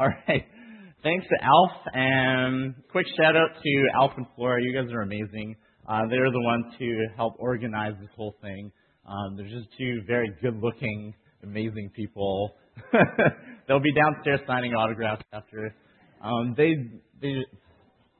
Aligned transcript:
All 0.00 0.08
right. 0.08 0.44
Thanks 1.02 1.26
to 1.28 1.44
Alf, 1.44 1.72
and 1.92 2.74
quick 2.90 3.06
shout 3.16 3.36
out 3.36 3.50
to 3.62 3.84
Alf 3.94 4.12
and 4.16 4.26
Flora. 4.36 4.62
You 4.62 4.72
guys 4.72 4.90
are 4.92 5.02
amazing. 5.02 5.54
Uh, 5.86 6.00
they're 6.08 6.30
the 6.30 6.40
ones 6.40 6.74
who 6.78 6.98
help 7.14 7.34
organize 7.38 7.92
this 8.00 8.08
whole 8.16 8.34
thing. 8.40 8.72
Um, 9.06 9.36
they're 9.36 9.46
just 9.46 9.68
two 9.76 10.00
very 10.06 10.32
good-looking, 10.40 11.12
amazing 11.42 11.90
people. 11.94 12.54
They'll 13.68 13.80
be 13.80 13.92
downstairs 13.92 14.40
signing 14.46 14.72
autographs 14.72 15.22
after. 15.32 15.74
Um, 16.22 16.54
they 16.56 16.72
they 17.20 17.34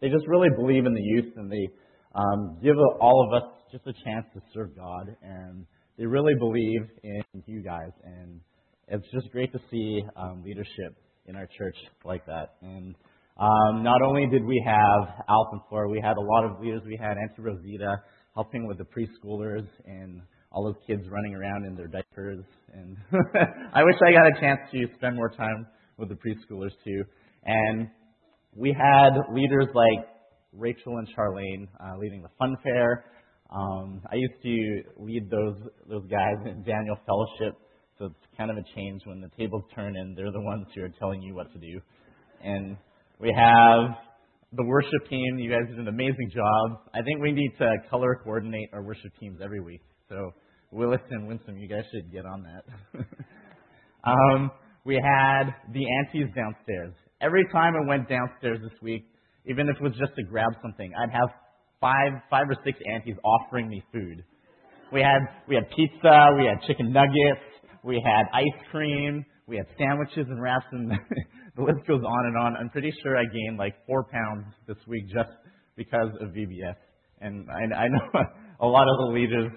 they 0.03 0.09
just 0.09 0.27
really 0.29 0.51
believe 0.55 0.85
in 0.85 0.93
the 0.93 1.03
youth, 1.03 1.33
and 1.37 1.51
they 1.51 1.69
um, 2.15 2.59
give 2.62 2.77
all 3.01 3.27
of 3.27 3.43
us 3.43 3.49
just 3.73 3.87
a 3.87 3.95
chance 4.05 4.27
to 4.35 4.43
serve 4.53 4.77
God, 4.77 5.17
and 5.23 5.65
they 5.96 6.05
really 6.05 6.35
believe 6.39 6.83
in 7.03 7.23
you 7.46 7.62
guys, 7.62 7.93
and 8.05 8.41
it's 8.89 9.07
just 9.11 9.31
great 9.33 9.53
to 9.53 9.59
see 9.71 10.03
um, 10.17 10.43
leadership 10.45 10.96
in 11.27 11.36
our 11.36 11.48
church 11.59 11.77
like 12.04 12.25
that. 12.26 12.57
And 12.62 12.94
um, 13.39 13.82
not 13.82 14.03
only 14.03 14.26
did 14.26 14.44
we 14.44 14.62
have 14.67 15.08
and 15.29 15.90
we 15.90 16.00
had 16.00 16.16
a 16.16 16.21
lot 16.21 16.44
of 16.44 16.61
leaders. 16.61 16.82
We 16.86 16.99
had 17.00 17.16
Auntie 17.16 17.43
Rosita 17.43 17.96
helping 18.35 18.66
with 18.66 18.79
the 18.79 18.85
preschoolers 18.85 19.66
and 19.86 20.21
all 20.52 20.64
those 20.64 20.80
kids 20.86 21.02
running 21.11 21.35
around 21.35 21.66
in 21.66 21.75
their 21.75 21.89
diapers. 21.89 22.44
And 22.72 22.96
I 23.75 23.82
wish 23.82 23.96
I 24.07 24.13
got 24.13 24.36
a 24.36 24.40
chance 24.40 24.61
to 24.72 24.86
spend 24.96 25.16
more 25.16 25.30
time 25.30 25.66
with 25.99 26.08
the 26.08 26.14
preschoolers 26.14 26.71
too. 26.85 27.02
And 27.44 27.88
we 28.54 28.72
had 28.72 29.11
leaders 29.32 29.66
like 29.75 30.07
Rachel 30.52 30.99
and 30.99 31.08
Charlene 31.16 31.66
uh, 31.80 31.99
leading 31.99 32.22
the 32.22 32.28
fun 32.38 32.56
fair. 32.62 33.05
Um, 33.50 34.00
I 34.11 34.16
used 34.16 34.42
to 34.42 34.83
lead 35.05 35.28
those 35.30 35.56
those 35.88 36.06
guys 36.11 36.36
in 36.47 36.62
Daniel 36.62 36.97
Fellowship, 37.06 37.56
so 37.98 38.06
it's 38.06 38.36
kind 38.36 38.50
of 38.50 38.56
a 38.56 38.64
change 38.75 39.03
when 39.05 39.20
the 39.20 39.30
tables 39.39 39.62
turn 39.75 39.97
and 39.97 40.16
they're 40.16 40.33
the 40.33 40.41
ones 40.41 40.66
who 40.75 40.83
are 40.83 40.92
telling 40.98 41.22
you 41.22 41.34
what 41.34 41.52
to 41.52 41.58
do. 41.58 41.80
And 42.42 42.77
we 43.20 43.33
have 43.36 43.97
the 44.52 44.64
worship 44.64 45.08
team. 45.08 45.38
You 45.38 45.50
guys 45.50 45.69
did 45.69 45.78
an 45.78 45.88
amazing 45.88 46.30
job. 46.34 46.80
I 46.92 47.02
think 47.02 47.22
we 47.22 47.32
need 47.32 47.52
to 47.58 47.70
color 47.91 48.20
coordinate 48.22 48.70
our 48.72 48.82
worship 48.82 49.12
teams 49.20 49.38
every 49.42 49.60
week. 49.60 49.82
So 50.08 50.32
Willis 50.72 51.00
and 51.10 51.28
Winsome, 51.28 51.56
you 51.56 51.69
guys 51.69 51.84
should 51.92 52.12
get 52.12 52.27
on 52.27 52.42
that. 52.42 53.00
um, 54.04 54.50
we 54.84 54.97
had 54.97 55.54
the 55.72 55.84
aunties 55.98 56.28
downstairs. 56.34 56.94
Every 57.20 57.44
time 57.52 57.74
I 57.74 57.88
went 57.88 58.08
downstairs 58.08 58.58
this 58.62 58.76
week, 58.82 59.06
even 59.47 59.69
if 59.69 59.76
it 59.76 59.82
was 59.82 59.92
just 59.98 60.14
to 60.16 60.22
grab 60.24 60.50
something, 60.62 60.92
I'd 60.98 61.10
have 61.10 61.30
five, 61.80 62.20
five 62.28 62.47
or 62.48 62.56
six 62.64 62.78
aunties 62.91 63.16
offering 63.24 63.69
me 63.69 63.82
food. 63.92 64.24
We 64.92 65.00
had 65.00 65.20
we 65.48 65.54
had 65.54 65.64
pizza, 65.70 66.28
we 66.36 66.47
had 66.47 66.60
chicken 66.66 66.92
nuggets, 66.92 67.53
we 67.84 68.02
had 68.04 68.24
ice 68.32 68.66
cream, 68.70 69.24
we 69.46 69.56
had 69.56 69.66
sandwiches 69.78 70.27
and 70.28 70.40
wraps, 70.40 70.64
and 70.72 70.90
the 71.56 71.62
list 71.62 71.86
goes 71.86 72.02
on 72.02 72.26
and 72.26 72.36
on. 72.36 72.56
I'm 72.56 72.70
pretty 72.70 72.92
sure 73.02 73.16
I 73.16 73.24
gained 73.24 73.58
like 73.58 73.74
four 73.86 74.04
pounds 74.04 74.46
this 74.66 74.78
week 74.86 75.04
just 75.08 75.30
because 75.76 76.08
of 76.20 76.30
VBS, 76.30 76.76
and 77.20 77.46
I, 77.50 77.76
I 77.76 77.88
know 77.88 78.20
a 78.60 78.66
lot 78.66 78.88
of 78.88 79.06
the 79.06 79.12
leaders 79.12 79.52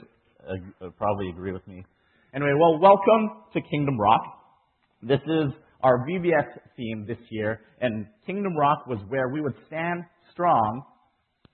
uh, 0.48 0.90
probably 0.98 1.30
agree 1.30 1.54
with 1.54 1.66
me. 1.68 1.86
Anyway, 2.36 2.52
well, 2.60 2.80
welcome 2.80 3.44
to 3.54 3.62
Kingdom 3.62 3.98
Rock. 3.98 4.22
This 5.02 5.22
is 5.26 5.54
our 5.82 6.06
VBS 6.06 6.60
theme 6.76 7.06
this 7.08 7.20
year, 7.30 7.62
and 7.80 8.08
Kingdom 8.26 8.58
Rock 8.58 8.88
was 8.88 9.00
where 9.08 9.30
we 9.30 9.40
would 9.40 9.56
stand 9.68 10.04
strong 10.32 10.84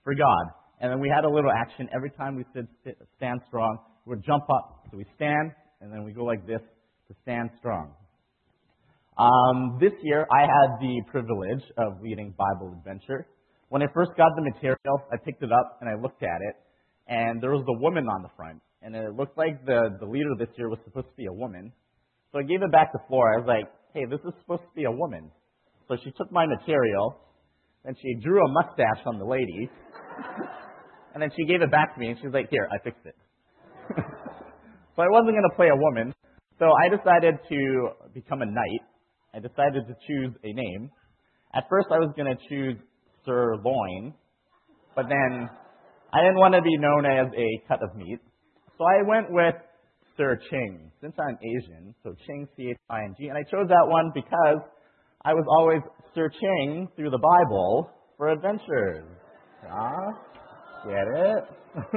for 0.02 0.14
God. 0.14 0.46
And 0.80 0.90
then 0.90 0.98
we 0.98 1.08
had 1.08 1.24
a 1.24 1.30
little 1.30 1.52
action 1.52 1.88
every 1.94 2.10
time 2.10 2.34
we 2.34 2.44
said 2.52 2.66
stand 3.16 3.40
strong. 3.46 3.78
We 4.06 4.16
would 4.16 4.24
jump 4.24 4.42
up. 4.50 4.86
So 4.90 4.98
we 4.98 5.06
stand, 5.14 5.52
and 5.84 5.92
then 5.92 6.02
we 6.02 6.12
go 6.12 6.24
like 6.24 6.46
this 6.46 6.62
to 7.08 7.14
stand 7.22 7.50
strong. 7.58 7.92
Um, 9.18 9.76
this 9.78 9.92
year, 10.02 10.26
I 10.32 10.40
had 10.40 10.80
the 10.80 11.02
privilege 11.10 11.62
of 11.76 12.00
leading 12.02 12.34
Bible 12.36 12.74
Adventure. 12.78 13.28
When 13.68 13.82
I 13.82 13.86
first 13.92 14.12
got 14.16 14.30
the 14.34 14.42
material, 14.42 14.96
I 15.12 15.16
picked 15.22 15.42
it 15.42 15.52
up 15.52 15.78
and 15.80 15.90
I 15.90 16.00
looked 16.00 16.22
at 16.22 16.40
it, 16.40 16.56
and 17.06 17.40
there 17.42 17.50
was 17.50 17.64
the 17.66 17.78
woman 17.78 18.08
on 18.08 18.22
the 18.22 18.30
front, 18.34 18.62
and 18.82 18.96
it 18.96 19.14
looked 19.14 19.36
like 19.36 19.64
the, 19.66 19.90
the 20.00 20.06
leader 20.06 20.30
this 20.38 20.48
year 20.56 20.70
was 20.70 20.78
supposed 20.84 21.08
to 21.08 21.16
be 21.16 21.26
a 21.26 21.32
woman. 21.32 21.70
So 22.32 22.38
I 22.38 22.42
gave 22.42 22.62
it 22.62 22.72
back 22.72 22.90
to 22.92 22.98
Flora. 23.06 23.36
I 23.36 23.40
was 23.44 23.46
like, 23.46 23.70
hey, 23.92 24.06
this 24.08 24.20
is 24.24 24.32
supposed 24.40 24.62
to 24.62 24.74
be 24.74 24.84
a 24.84 24.90
woman. 24.90 25.30
So 25.86 25.96
she 26.02 26.10
took 26.16 26.32
my 26.32 26.46
material, 26.46 27.20
and 27.84 27.94
she 28.00 28.14
drew 28.24 28.40
a 28.40 28.50
mustache 28.50 29.04
on 29.04 29.18
the 29.18 29.26
lady, 29.26 29.68
and 31.14 31.22
then 31.22 31.30
she 31.36 31.44
gave 31.44 31.60
it 31.60 31.70
back 31.70 31.94
to 31.94 32.00
me, 32.00 32.08
and 32.08 32.18
she 32.18 32.26
was 32.26 32.32
like, 32.34 32.48
here, 32.50 32.68
I 32.72 32.82
fixed 32.82 33.04
it. 33.04 33.14
so 34.96 35.02
I 35.02 35.08
wasn't 35.10 35.34
going 35.34 35.48
to 35.50 35.56
play 35.56 35.68
a 35.68 35.76
woman. 35.76 36.14
So 36.58 36.66
I 36.70 36.88
decided 36.88 37.38
to 37.48 37.88
become 38.14 38.42
a 38.42 38.46
knight. 38.46 38.84
I 39.34 39.40
decided 39.40 39.86
to 39.88 39.94
choose 40.06 40.32
a 40.44 40.52
name. 40.52 40.90
At 41.54 41.64
first, 41.68 41.88
I 41.90 41.98
was 41.98 42.12
going 42.16 42.30
to 42.30 42.38
choose 42.48 42.76
Sir 43.26 43.56
Loin, 43.64 44.14
but 44.94 45.06
then 45.08 45.48
I 46.12 46.20
didn't 46.20 46.38
want 46.38 46.54
to 46.54 46.62
be 46.62 46.76
known 46.78 47.06
as 47.06 47.26
a 47.34 47.68
cut 47.68 47.82
of 47.82 47.96
meat. 47.96 48.20
So 48.78 48.84
I 48.84 49.02
went 49.06 49.30
with 49.30 49.54
Sir 50.16 50.38
Ching, 50.50 50.92
since 51.00 51.14
I'm 51.18 51.36
Asian, 51.42 51.94
so 52.04 52.14
Ching, 52.26 52.46
C-H-I-N-G, 52.56 53.26
and 53.26 53.36
I 53.36 53.42
chose 53.50 53.66
that 53.68 53.86
one 53.86 54.12
because 54.14 54.62
I 55.24 55.34
was 55.34 55.44
always 55.58 55.80
searching 56.14 56.86
through 56.94 57.10
the 57.10 57.18
Bible 57.18 57.90
for 58.16 58.28
adventures. 58.28 59.04
Ah, 59.68 60.10
get 60.86 61.06
it? 61.14 61.44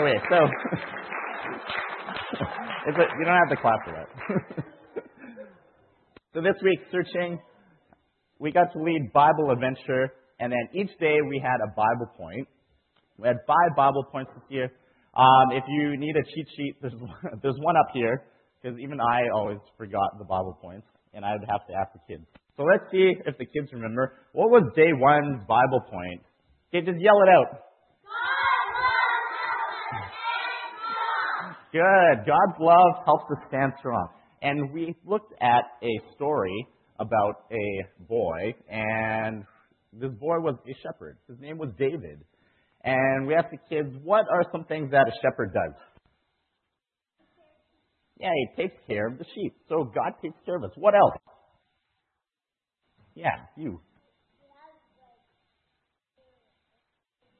okay, 0.00 0.18
so 0.28 0.36
a, 1.48 3.04
you 3.18 3.24
don't 3.24 3.36
have 3.36 3.50
to 3.50 3.56
clap 3.60 3.84
for 3.84 3.92
that. 3.92 4.08
so 6.34 6.40
this 6.40 6.56
week, 6.62 6.80
searching, 6.90 7.38
we 8.38 8.52
got 8.52 8.72
to 8.72 8.82
lead 8.82 9.12
Bible 9.12 9.50
adventure, 9.50 10.12
and 10.40 10.52
then 10.52 10.68
each 10.72 10.90
day 10.98 11.16
we 11.28 11.40
had 11.42 11.58
a 11.64 11.68
Bible 11.74 12.12
point. 12.16 12.48
We 13.18 13.26
had 13.28 13.38
five 13.46 13.76
Bible 13.76 14.04
points 14.10 14.30
this 14.34 14.44
year. 14.48 14.70
Um, 15.16 15.52
if 15.52 15.64
you 15.68 15.96
need 15.96 16.14
a 16.16 16.22
cheat 16.22 16.46
sheet, 16.56 16.76
there's, 16.80 16.94
there's 17.42 17.58
one 17.60 17.76
up 17.76 17.88
here, 17.92 18.22
because 18.62 18.78
even 18.78 19.00
I 19.00 19.28
always 19.34 19.58
forgot 19.76 20.18
the 20.18 20.24
Bible 20.24 20.58
points, 20.60 20.86
and 21.14 21.24
I 21.24 21.32
would 21.32 21.48
have 21.48 21.66
to 21.66 21.74
ask 21.74 21.92
the 21.92 22.00
kids. 22.06 22.24
So 22.56 22.64
let's 22.64 22.90
see 22.90 23.14
if 23.26 23.38
the 23.38 23.46
kids 23.46 23.72
remember. 23.72 24.14
What 24.32 24.50
was 24.50 24.64
day 24.74 24.90
one's 24.92 25.46
Bible 25.46 25.80
point? 25.90 26.22
Okay, 26.70 26.84
just 26.84 27.00
yell 27.00 27.18
it 27.22 27.30
out. 27.30 27.67
Good. 31.72 32.26
God's 32.26 32.58
love 32.60 33.04
helps 33.04 33.24
us 33.30 33.44
stand 33.48 33.72
strong. 33.78 34.08
And 34.40 34.72
we 34.72 34.94
looked 35.04 35.34
at 35.40 35.64
a 35.82 36.14
story 36.14 36.66
about 37.00 37.44
a 37.52 38.04
boy, 38.08 38.54
and 38.70 39.44
this 39.92 40.10
boy 40.12 40.38
was 40.40 40.56
a 40.66 40.74
shepherd. 40.82 41.18
His 41.28 41.38
name 41.40 41.58
was 41.58 41.70
David. 41.78 42.24
And 42.84 43.26
we 43.26 43.34
asked 43.34 43.50
the 43.50 43.58
kids, 43.68 43.94
what 44.02 44.24
are 44.32 44.44
some 44.52 44.64
things 44.64 44.90
that 44.92 45.06
a 45.08 45.12
shepherd 45.22 45.52
does? 45.52 45.74
Yeah, 48.20 48.30
he 48.34 48.62
takes 48.62 48.74
care 48.88 49.08
of 49.08 49.18
the 49.18 49.24
sheep. 49.34 49.54
So 49.68 49.84
God 49.84 50.12
takes 50.22 50.36
care 50.44 50.56
of 50.56 50.64
us. 50.64 50.70
What 50.76 50.94
else? 50.94 51.14
Yeah, 53.14 53.36
you. 53.56 53.80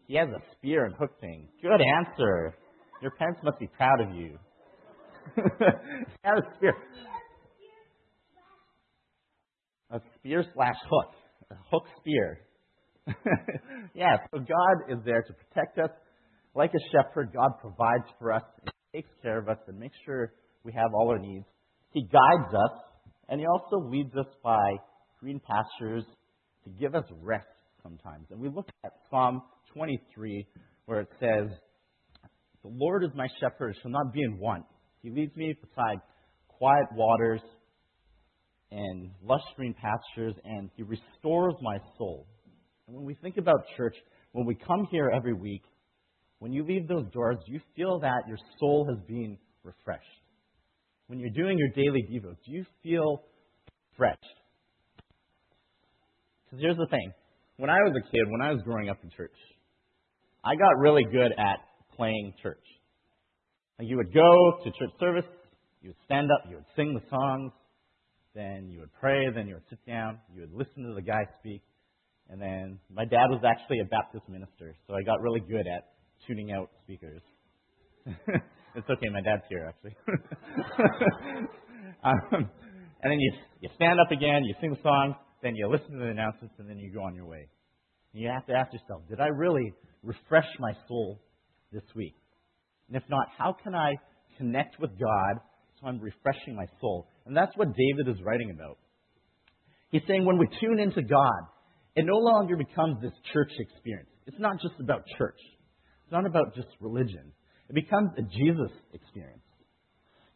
He 0.07 0.17
has 0.17 0.29
a 0.29 0.41
spear 0.57 0.85
and 0.87 0.95
hook 0.95 1.21
thing. 1.21 1.49
Good 1.63 1.81
answer. 1.97 2.55
Your 3.01 3.13
parents 3.13 3.41
must 3.45 3.59
be 3.59 3.69
proud 3.69 4.01
of 4.01 4.15
you. 4.15 4.39
a 5.37 6.57
spear. 6.57 6.75
A 9.91 10.01
spear 10.17 10.45
slash 10.55 10.75
hook. 10.91 11.15
A 11.51 11.55
hook 11.71 11.85
spear. 12.01 12.41
yeah, 13.95 14.17
so 14.31 14.39
God 14.39 14.93
is 14.93 14.99
there 15.05 15.23
to 15.23 15.33
protect 15.33 15.79
us. 15.79 15.91
Like 16.55 16.73
a 16.75 16.83
shepherd, 16.93 17.31
God 17.33 17.53
provides 17.61 18.05
for 18.19 18.33
us 18.33 18.43
and 18.61 18.71
takes 18.95 19.11
care 19.23 19.39
of 19.39 19.49
us 19.49 19.59
and 19.69 19.79
makes 19.79 19.97
sure 20.05 20.33
we 20.65 20.73
have 20.73 20.93
all 20.93 21.09
our 21.11 21.19
needs. 21.19 21.47
He 21.93 22.03
guides 22.03 22.53
us, 22.53 22.79
and 23.29 23.41
He 23.41 23.47
also 23.47 23.89
leads 23.89 24.15
us 24.17 24.27
by 24.43 24.59
green 25.21 25.41
pastures 25.41 26.05
to 26.65 26.71
give 26.71 26.95
us 26.95 27.05
rest 27.23 27.47
sometimes. 27.83 28.27
And 28.31 28.41
we 28.41 28.49
look 28.49 28.69
at 28.85 28.93
Psalm 29.09 29.43
23, 29.73 30.47
where 30.87 31.01
it 31.01 31.09
says, 31.21 31.49
The 32.63 32.71
Lord 32.71 33.05
is 33.05 33.11
my 33.15 33.29
shepherd, 33.41 33.77
shall 33.81 33.91
not 33.91 34.13
be 34.13 34.23
in 34.23 34.39
want. 34.39 34.65
He 35.03 35.11
leads 35.11 35.35
me 35.37 35.55
beside 35.61 35.99
quiet 36.49 36.87
waters 36.95 37.41
and 38.71 39.11
lush 39.23 39.43
green 39.57 39.75
pastures, 39.75 40.35
and 40.45 40.71
He 40.77 40.83
restores 40.83 41.55
my 41.63 41.79
soul. 41.97 42.27
And 42.87 42.97
when 42.97 43.05
we 43.05 43.15
think 43.15 43.37
about 43.37 43.61
church, 43.77 43.95
when 44.33 44.47
we 44.47 44.55
come 44.55 44.87
here 44.91 45.11
every 45.15 45.35
week, 45.35 45.63
when 46.41 46.53
you 46.53 46.65
leave 46.65 46.87
those 46.87 47.07
doors, 47.13 47.39
you 47.47 47.61
feel 47.75 48.01
that 48.01 48.23
your 48.29 48.39
soul 48.61 48.87
has 48.89 48.99
been 49.07 49.39
refreshed. 49.65 50.05
When 51.07 51.19
you're 51.19 51.31
doing 51.31 51.59
your 51.59 51.71
daily 51.71 52.03
devos, 52.03 52.37
do 52.45 52.53
you 52.53 52.65
feel 52.83 53.23
refreshed? 53.93 54.23
Because 56.45 56.61
here's 56.61 56.77
the 56.77 56.87
thing. 56.91 57.13
When 57.57 57.71
I 57.71 57.77
was 57.77 57.95
a 57.97 58.11
kid, 58.11 58.31
when 58.31 58.41
I 58.41 58.53
was 58.53 58.63
growing 58.63 58.89
up 58.89 58.99
in 59.03 59.11
church, 59.11 59.35
I 60.45 60.55
got 60.55 60.79
really 60.79 61.05
good 61.11 61.33
at 61.37 61.59
playing 61.99 62.33
church. 62.43 62.65
You 63.81 63.97
would 63.97 64.15
go 64.15 64.59
to 64.65 64.71
church 64.71 64.95
service, 64.99 65.29
you 65.83 65.91
would 65.91 66.03
stand 66.05 66.31
up, 66.31 66.49
you 66.49 66.57
would 66.57 66.71
sing 66.75 66.95
the 66.95 67.03
songs, 67.11 67.53
then 68.35 68.71
you 68.71 68.81
would 68.81 68.93
pray, 69.01 69.27
then 69.35 69.47
you 69.47 69.55
would 69.55 69.69
sit 69.69 69.85
down, 69.87 70.19
you 70.35 70.41
would 70.43 70.53
listen 70.53 70.85
to 70.85 70.95
the 70.95 71.03
guy 71.03 71.27
speak, 71.41 71.63
and 72.31 72.41
then 72.41 72.79
my 72.91 73.05
dad 73.05 73.27
was 73.29 73.43
actually 73.45 73.81
a 73.81 73.85
Baptist 73.85 74.29
minister, 74.29 74.75
so 74.87 74.95
I 74.95 75.03
got 75.03 75.21
really 75.21 75.41
good 75.41 75.67
at 75.67 75.93
tuning 76.27 76.53
out 76.53 76.71
speakers. 76.85 77.23
it's 78.07 78.89
okay, 78.91 79.09
my 79.13 79.21
dad's 79.21 79.43
here 79.49 79.69
actually. 79.69 79.97
um, 82.05 82.51
and 83.03 83.13
then 83.13 83.19
you 83.19 83.33
you 83.61 83.69
stand 83.75 83.99
up 84.01 84.11
again, 84.11 84.45
you 84.45 84.55
sing 84.61 84.71
the 84.71 84.83
song, 84.83 85.15
then 85.43 85.55
you 85.55 85.69
listen 85.69 85.93
to 85.93 85.99
the 85.99 86.11
announcements, 86.11 86.55
and 86.59 86.69
then 86.69 86.79
you 86.79 86.93
go 86.93 87.03
on 87.03 87.15
your 87.15 87.27
way. 87.27 87.49
And 88.13 88.23
you 88.23 88.29
have 88.29 88.47
to 88.47 88.55
ask 88.55 88.73
yourself, 88.73 89.03
did 89.09 89.21
I 89.21 89.27
really 89.27 89.73
refresh 90.03 90.49
my 90.59 90.73
soul 90.87 91.21
this 91.73 91.83
week? 91.95 92.15
And 92.89 92.97
if 92.97 93.03
not, 93.09 93.29
how 93.37 93.55
can 93.63 93.75
I 93.75 93.95
connect 94.37 94.81
with 94.81 94.91
God 94.99 95.41
so 95.81 95.89
I'm 95.89 96.01
refreshing 96.01 96.57
my 96.57 96.67
soul? 96.81 97.09
And 97.27 97.37
that's 97.37 97.57
what 97.57 97.69
David 97.69 98.15
is 98.15 98.23
writing 98.25 98.51
about. 98.51 98.79
He's 99.91 100.03
saying 100.07 100.25
when 100.25 100.39
we 100.39 100.47
tune 100.61 100.79
into 100.79 101.03
God, 101.03 101.41
it 101.97 102.05
no 102.05 102.19
longer 102.19 102.57
becomes 102.57 103.01
this 103.03 103.13
church 103.33 103.51
experience. 103.59 104.11
It's 104.27 104.39
not 104.39 104.61
just 104.61 104.75
about 104.81 105.03
church. 105.17 105.39
It's 106.05 106.13
not 106.13 106.27
about 106.27 106.55
just 106.55 106.69
religion. 106.81 107.33
It 107.69 107.75
becomes 107.75 108.11
a 108.17 108.23
Jesus 108.23 108.71
experience. 108.93 109.43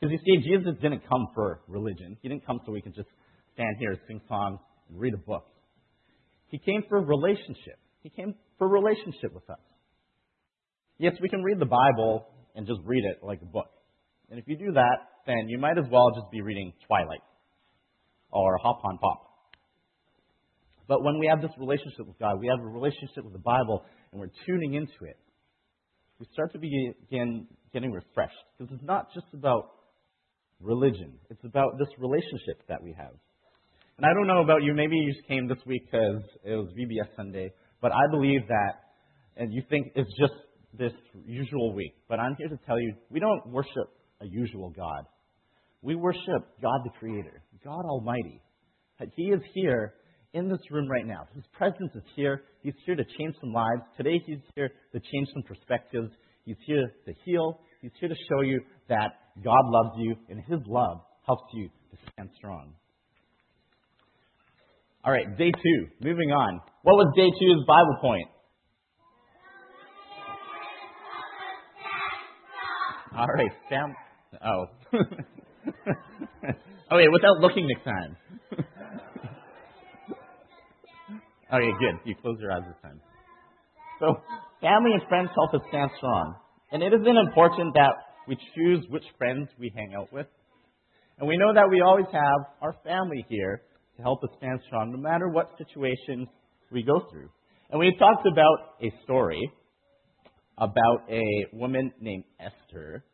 Because 0.01 0.13
you 0.13 0.19
see, 0.19 0.51
Jesus 0.51 0.75
didn't 0.83 1.09
come 1.09 1.29
for 1.35 1.61
religion. 1.69 2.17
He 2.21 2.29
didn't 2.29 2.45
come 2.47 2.61
so 2.67 2.73
we 2.73 2.83
could 2.83 2.95
just 2.95 3.09
stand 3.55 3.77
here, 3.79 3.97
sing 4.09 4.21
songs, 4.29 4.59
and 4.89 4.99
read 4.99 5.15
a 5.15 5.19
book. 5.19 5.47
He 6.49 6.59
came 6.59 6.83
for 6.89 7.01
relationship. 7.01 7.79
He 8.03 8.11
came 8.11 8.35
for 8.59 8.69
relationship 8.69 9.33
with 9.33 9.49
us. 9.49 9.61
Yes, 10.99 11.15
we 11.21 11.29
can 11.29 11.43
read 11.43 11.59
the 11.59 11.67
Bible 11.67 12.27
and 12.55 12.67
just 12.67 12.81
read 12.85 13.05
it 13.05 13.25
like 13.25 13.41
a 13.43 13.47
book. 13.47 13.71
And 14.31 14.39
if 14.39 14.47
you 14.47 14.57
do 14.57 14.73
that, 14.73 14.97
then 15.27 15.49
you 15.49 15.59
might 15.59 15.79
as 15.79 15.85
well 15.91 16.11
just 16.15 16.31
be 16.31 16.41
reading 16.41 16.73
Twilight 16.87 17.23
or 18.31 18.57
Hop 18.59 18.81
on 18.85 18.99
Pop. 18.99 19.29
But 20.89 21.03
when 21.05 21.19
we 21.19 21.27
have 21.27 21.41
this 21.41 21.51
relationship 21.59 22.07
with 22.07 22.19
God, 22.19 22.41
we 22.41 22.49
have 22.49 22.59
a 22.61 22.69
relationship 22.69 23.25
with 23.25 23.33
the 23.33 23.39
Bible, 23.39 23.85
and 24.11 24.21
we're 24.21 24.33
tuning 24.47 24.75
into 24.75 25.05
it, 25.05 25.17
we 26.19 26.27
start 26.33 26.53
to 26.53 26.59
begin 26.59 27.47
getting 27.73 27.93
refreshed. 27.93 28.35
Because 28.59 28.75
it's 28.75 28.85
not 28.85 29.13
just 29.15 29.27
about 29.33 29.71
religion, 30.61 31.15
it's 31.31 31.45
about 31.45 31.79
this 31.79 31.89
relationship 31.99 32.67
that 32.69 32.83
we 32.83 32.95
have. 32.97 33.13
And 33.97 34.07
I 34.07 34.15
don't 34.15 34.27
know 34.27 34.43
about 34.43 34.63
you, 34.63 34.75
maybe 34.75 34.97
you 34.97 35.13
just 35.13 35.27
came 35.27 35.49
this 35.49 35.59
week 35.67 35.83
because 35.91 36.23
it 36.45 36.55
was 36.55 36.69
VBS 36.79 37.15
Sunday, 37.17 37.53
but 37.81 37.93
I 37.93 38.11
believe 38.11 38.47
that, 38.49 38.73
and 39.37 39.53
you 39.53 39.63
think 39.69 39.93
it's 39.95 40.11
just 40.19 40.35
this 40.79 40.93
usual 41.27 41.75
week. 41.75 41.95
But 42.09 42.19
I'm 42.21 42.35
here 42.37 42.49
to 42.49 42.59
tell 42.67 42.81
you, 42.81 42.95
we 43.11 43.21
don't 43.21 43.47
worship 43.49 43.89
a 44.21 44.27
usual 44.27 44.71
God. 44.71 45.05
We 45.83 45.95
worship 45.97 46.43
God 46.63 46.81
the 46.85 46.91
Creator, 46.99 47.43
God 47.65 47.85
Almighty. 47.85 48.41
He 49.17 49.25
is 49.25 49.41
here 49.53 49.95
in 50.33 50.49
this 50.49 50.61
room 50.71 50.89
right 50.89 51.07
now. 51.07 51.27
His 51.35 51.45
presence 51.53 51.91
is 51.95 52.05
here. 52.15 52.43
He's 52.63 52.75
here 52.87 52.95
to 52.95 53.05
change 53.19 53.35
some 53.41 53.53
lives. 53.53 53.83
Today, 53.97 54.21
He's 54.25 54.39
here 54.55 54.71
to 54.93 55.01
change 55.13 55.29
some 55.35 55.43
perspectives. 55.43 56.11
He's 56.45 56.57
here 56.67 56.93
to 57.07 57.13
heal. 57.25 57.61
He's 57.81 57.91
here 57.99 58.09
to 58.09 58.15
show 58.31 58.43
you 58.43 58.61
that 58.89 59.11
God 59.43 59.63
loves 59.65 59.97
you, 59.99 60.15
and 60.29 60.39
His 60.47 60.61
love 60.67 61.01
helps 61.27 61.53
you 61.55 61.69
to 61.91 61.97
stand 62.13 62.31
strong. 62.37 62.75
All 65.05 65.13
right, 65.13 65.37
day 65.37 65.51
two. 65.51 65.87
Moving 66.01 66.31
on. 66.31 66.61
What 66.83 66.95
was 66.95 67.13
day 67.17 67.29
two's 67.41 67.65
Bible 67.67 67.97
point? 68.01 68.29
All 73.17 73.27
right, 73.27 73.51
Sam. 73.69 73.95
Oh. 74.45 74.65
wait, 76.93 77.09
without 77.13 77.41
looking 77.41 77.69
next 77.69 77.85
time. 77.85 78.17
okay, 81.53 81.71
good. 81.79 81.95
You 82.07 82.15
close 82.23 82.39
your 82.41 82.53
eyes 82.53 82.63
this 82.67 82.77
time. 82.83 83.01
So, 84.01 84.17
family 84.63 84.93
and 84.95 85.03
friends 85.09 85.29
help 85.35 85.53
us 85.53 85.61
stand 85.69 85.91
strong. 85.99 86.37
And 86.73 86.83
it 86.83 86.95
isn't 86.95 87.17
important 87.29 87.75
that 87.75 87.93
we 88.27 88.39
choose 88.55 88.87
which 88.89 89.05
friends 89.19 89.49
we 89.59 89.71
hang 89.77 89.93
out 89.95 90.11
with. 90.11 90.27
And 91.19 91.29
we 91.29 91.37
know 91.37 91.53
that 91.53 91.69
we 91.71 91.83
always 91.83 92.07
have 92.13 92.47
our 92.63 92.75
family 92.83 93.27
here 93.29 93.61
to 93.99 94.03
help 94.03 94.25
us 94.25 94.31
stand 94.39 94.61
strong 94.67 94.91
no 94.91 94.99
matter 94.99 95.29
what 95.29 95.51
situation 95.59 96.27
we 96.71 96.83
go 96.83 97.07
through. 97.11 97.29
And 97.71 97.79
we 97.79 97.95
talked 97.99 98.27
about 98.27 98.77
a 98.83 98.91
story 99.05 99.53
about 100.63 101.11
a 101.11 101.23
woman 101.53 101.93
named 102.01 102.25
Esther. 102.39 103.05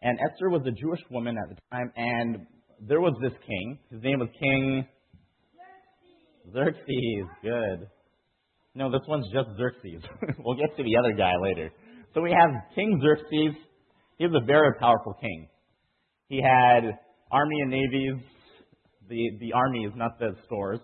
And 0.00 0.18
Esther 0.18 0.48
was 0.48 0.62
a 0.66 0.70
Jewish 0.70 1.00
woman 1.10 1.36
at 1.36 1.48
the 1.48 1.56
time, 1.70 1.92
and 1.94 2.46
there 2.80 3.00
was 3.00 3.14
this 3.22 3.32
king. 3.46 3.78
His 3.90 4.02
name 4.02 4.18
was 4.18 4.28
King 4.40 4.86
Xerxes. 6.52 6.86
Xerxes. 6.86 7.26
Good. 7.42 7.88
No, 8.74 8.90
this 8.90 9.02
one's 9.06 9.26
just 9.32 9.48
Xerxes. 9.58 10.02
we'll 10.38 10.56
get 10.56 10.74
to 10.76 10.82
the 10.82 10.96
other 10.98 11.12
guy 11.12 11.32
later. 11.42 11.70
So 12.14 12.22
we 12.22 12.30
have 12.30 12.50
King 12.74 12.98
Xerxes. 13.02 13.54
He 14.18 14.26
was 14.26 14.40
a 14.42 14.44
very 14.44 14.74
powerful 14.80 15.14
king. 15.20 15.48
He 16.28 16.40
had 16.42 16.98
army 17.30 17.60
and 17.60 17.70
navies 17.70 18.22
the, 19.08 19.30
the 19.40 19.52
armies, 19.52 19.90
not 19.94 20.18
the 20.18 20.34
stores. 20.46 20.80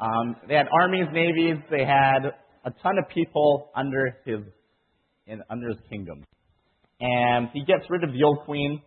Um, 0.00 0.36
they 0.48 0.54
had 0.54 0.66
armies, 0.82 1.06
navies. 1.12 1.56
They 1.70 1.84
had 1.84 2.32
a 2.64 2.70
ton 2.82 2.98
of 2.98 3.08
people 3.14 3.70
under 3.76 4.16
his 4.24 4.40
in, 5.26 5.42
under 5.50 5.68
his 5.68 5.78
kingdom. 5.88 6.24
And 7.00 7.48
he 7.52 7.64
gets 7.64 7.84
rid 7.88 8.04
of 8.04 8.12
the 8.12 8.22
old 8.22 8.40
queen. 8.44 8.82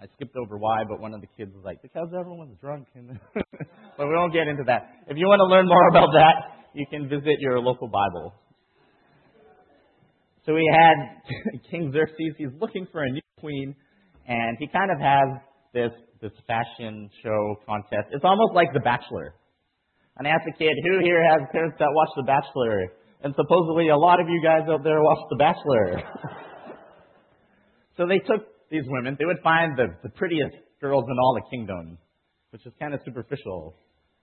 I 0.00 0.06
skipped 0.14 0.36
over 0.36 0.56
why, 0.58 0.84
but 0.88 1.00
one 1.00 1.14
of 1.14 1.20
the 1.20 1.26
kids 1.36 1.52
was 1.54 1.64
like, 1.64 1.82
because 1.82 2.08
everyone's 2.18 2.56
drunk. 2.60 2.86
But 3.98 4.06
we 4.06 4.14
won't 4.14 4.32
get 4.32 4.46
into 4.46 4.62
that. 4.66 4.94
If 5.08 5.16
you 5.16 5.26
want 5.26 5.40
to 5.42 5.50
learn 5.50 5.66
more 5.66 5.88
about 5.90 6.14
that, 6.14 6.70
you 6.72 6.86
can 6.88 7.08
visit 7.08 7.40
your 7.40 7.58
local 7.58 7.88
Bible. 7.88 8.32
So 10.46 10.54
we 10.54 10.62
had 10.70 11.60
King 11.70 11.90
Xerxes. 11.92 12.38
He's 12.38 12.54
looking 12.60 12.86
for 12.92 13.02
a 13.02 13.10
new 13.10 13.20
queen, 13.40 13.74
and 14.28 14.56
he 14.60 14.68
kind 14.68 14.92
of 14.92 15.00
has 15.00 15.42
this 15.74 15.90
this 16.22 16.32
fashion 16.46 17.10
show 17.22 17.56
contest. 17.66 18.08
It's 18.12 18.24
almost 18.24 18.54
like 18.54 18.72
The 18.72 18.80
Bachelor. 18.80 19.34
And 20.16 20.26
I 20.26 20.30
asked 20.30 20.46
a 20.48 20.56
kid, 20.58 20.74
who 20.82 20.98
here 21.02 21.22
has 21.22 21.46
parents 21.52 21.76
that 21.78 21.88
watch 21.90 22.10
The 22.16 22.24
Bachelor? 22.24 22.90
And 23.22 23.34
supposedly 23.34 23.88
a 23.88 23.96
lot 23.96 24.20
of 24.20 24.28
you 24.28 24.40
guys 24.42 24.68
out 24.68 24.84
there 24.84 25.00
watch 25.02 25.18
The 25.30 25.36
Bachelor. 25.36 26.02
so 27.96 28.06
they 28.06 28.18
took 28.18 28.46
these 28.70 28.84
women. 28.86 29.16
They 29.18 29.24
would 29.24 29.42
find 29.42 29.76
the, 29.76 29.86
the 30.02 30.10
prettiest 30.10 30.54
girls 30.80 31.04
in 31.08 31.16
all 31.18 31.34
the 31.34 31.56
kingdom, 31.56 31.98
which 32.50 32.64
is 32.64 32.72
kind 32.78 32.94
of 32.94 33.00
superficial 33.04 33.74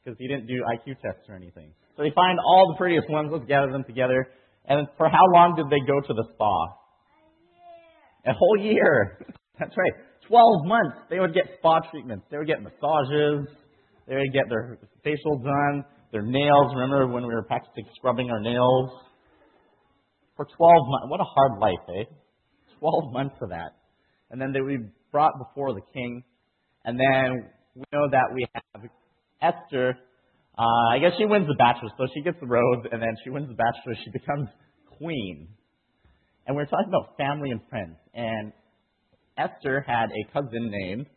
because 0.04 0.18
he 0.20 0.28
didn't 0.28 0.48
do 0.48 0.62
IQ 0.64 0.96
tests 1.02 1.28
or 1.28 1.36
anything. 1.36 1.74
So 1.98 2.04
they 2.04 2.12
find 2.16 2.40
all 2.40 2.72
the 2.74 2.78
prettiest 2.78 3.10
ones. 3.10 3.30
Let's 3.32 3.46
gather 3.46 3.72
them 3.72 3.84
together. 3.84 4.28
And 4.68 4.88
for 4.98 5.10
how 5.10 5.26
long 5.34 5.56
did 5.56 5.66
they 5.68 5.84
go 5.86 6.00
to 6.00 6.14
the 6.14 6.26
spa? 6.34 6.66
A 8.28 8.34
whole 8.34 8.58
year. 8.60 9.20
That's 9.60 9.76
right. 9.76 9.94
12 10.28 10.66
months, 10.66 10.98
they 11.10 11.20
would 11.20 11.34
get 11.34 11.44
spa 11.60 11.80
treatments. 11.92 12.26
They 12.32 12.38
would 12.38 12.48
get 12.48 12.62
massages. 12.62 13.48
They 14.08 14.16
would 14.16 14.34
get 14.34 14.50
their 14.50 14.80
facial 15.04 15.38
done, 15.40 15.84
their 16.16 16.24
nails. 16.24 16.72
Remember 16.74 17.08
when 17.08 17.28
we 17.28 17.34
were 17.34 17.44
practicing 17.44 17.84
scrubbing 17.98 18.30
our 18.30 18.40
nails? 18.40 18.90
For 20.38 20.46
12 20.46 20.74
months. 20.88 21.08
What 21.10 21.20
a 21.20 21.26
hard 21.26 21.60
life, 21.60 21.86
eh? 21.90 22.04
12 22.80 23.12
months 23.12 23.36
of 23.42 23.50
that. 23.50 23.76
And 24.32 24.40
then 24.40 24.54
they 24.54 24.62
would 24.62 24.80
be 24.80 24.90
brought 25.12 25.34
before 25.38 25.74
the 25.74 25.82
king. 25.94 26.24
And 26.86 26.98
then 26.98 27.50
we 27.76 27.84
know 27.92 28.08
that 28.10 28.34
we 28.34 28.46
have 28.54 28.84
Esther. 29.42 29.98
Uh, 30.58 30.94
I 30.94 31.00
guess 31.00 31.12
she 31.18 31.26
wins 31.26 31.48
the 31.48 31.56
Bachelor, 31.56 31.90
so 31.98 32.08
she 32.14 32.22
gets 32.22 32.38
the 32.40 32.48
rose, 32.48 32.86
and 32.92 33.02
then 33.02 33.16
she 33.24 33.30
wins 33.30 33.50
the 33.50 33.56
Bachelor. 33.56 33.96
She 34.06 34.12
becomes 34.12 34.48
queen. 34.98 35.50
And 36.48 36.56
we're 36.56 36.66
talking 36.66 36.88
about 36.88 37.18
family 37.18 37.52
and 37.52 37.60
friends. 37.70 37.98
And 38.14 38.54
Esther 39.38 39.84
had 39.86 40.08
a 40.12 40.32
cousin 40.32 40.72
named 40.72 41.08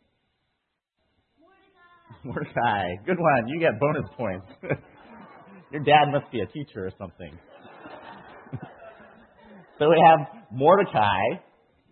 Mordecai. 2.25 2.97
Good 3.07 3.19
one. 3.19 3.49
You 3.49 3.61
get 3.61 3.79
bonus 3.81 4.09
points. 4.17 4.47
Your 5.73 5.83
dad 5.83 6.13
must 6.13 6.31
be 6.33 6.41
a 6.41 6.47
teacher 6.47 6.87
or 6.87 6.93
something. 6.99 7.39
so 9.79 9.89
we 9.91 10.03
have 10.07 10.27
Mordecai, 10.51 11.21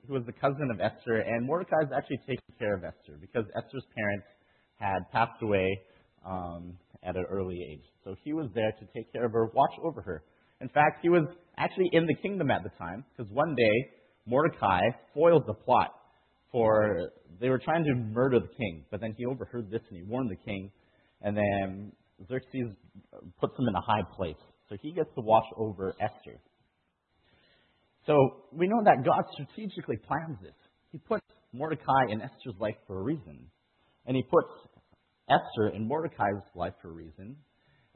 who 0.06 0.14
was 0.14 0.23
the 0.25 0.32
cousin 0.32 0.70
of 0.73 0.80
Esther, 0.80 1.16
and 1.16 1.46
Mordecai 1.46 1.82
is 1.82 1.90
actually 1.94 2.18
taking 2.20 2.54
care 2.58 2.75
of 2.75 2.85
Esther 2.85 3.18
because 3.20 3.44
Esther's 3.56 3.85
parents 3.96 4.26
had 4.78 5.00
passed 5.12 5.42
away 5.42 5.78
um, 6.25 6.78
at 7.02 7.16
an 7.16 7.25
early 7.30 7.58
age. 7.70 7.85
So 8.04 8.16
he 8.25 8.32
was 8.32 8.49
there 8.54 8.73
to 8.73 8.87
take 8.94 9.12
care 9.12 9.26
of 9.26 9.32
her, 9.32 9.46
watch 9.54 9.73
over 9.82 10.00
her. 10.00 10.23
In 10.61 10.68
fact, 10.68 11.00
he 11.02 11.08
was 11.08 11.25
actually 11.58 11.90
in 11.92 12.06
the 12.06 12.14
kingdom 12.14 12.50
at 12.50 12.62
the 12.62 12.70
time 12.78 13.04
because 13.14 13.30
one 13.32 13.54
day 13.54 13.90
Mordecai 14.26 14.80
foiled 15.14 15.44
the 15.46 15.54
plot 15.54 15.90
for 16.56 17.10
they 17.38 17.50
were 17.50 17.58
trying 17.58 17.84
to 17.84 17.94
murder 17.94 18.40
the 18.40 18.48
king, 18.56 18.86
but 18.90 18.98
then 19.02 19.14
he 19.18 19.26
overheard 19.26 19.70
this 19.70 19.82
and 19.90 19.98
he 19.98 20.02
warned 20.02 20.30
the 20.30 20.36
king, 20.36 20.70
and 21.20 21.36
then 21.36 21.92
Xerxes 22.26 22.72
puts 23.38 23.58
him 23.58 23.66
in 23.68 23.75
a 23.75 23.80
high 23.82 24.04
place. 24.16 24.40
So 24.70 24.76
he 24.80 24.92
gets 24.92 25.10
to 25.16 25.20
watch 25.20 25.44
over 25.58 25.94
Esther. 26.00 26.40
So 28.06 28.14
we 28.52 28.68
know 28.68 28.82
that 28.84 29.04
God 29.04 29.22
strategically 29.34 29.98
plans 29.98 30.38
this. 30.40 30.54
He 30.92 30.98
puts 30.98 31.26
Mordecai 31.52 32.08
in 32.08 32.22
Esther's 32.22 32.58
life 32.58 32.76
for 32.86 33.00
a 33.00 33.02
reason. 33.02 33.50
And 34.06 34.16
he 34.16 34.22
puts 34.22 34.48
Esther 35.28 35.75
in 35.75 35.86
Mordecai's 35.86 36.40
life 36.54 36.72
for 36.80 36.88
a 36.88 36.92
reason, 36.92 37.36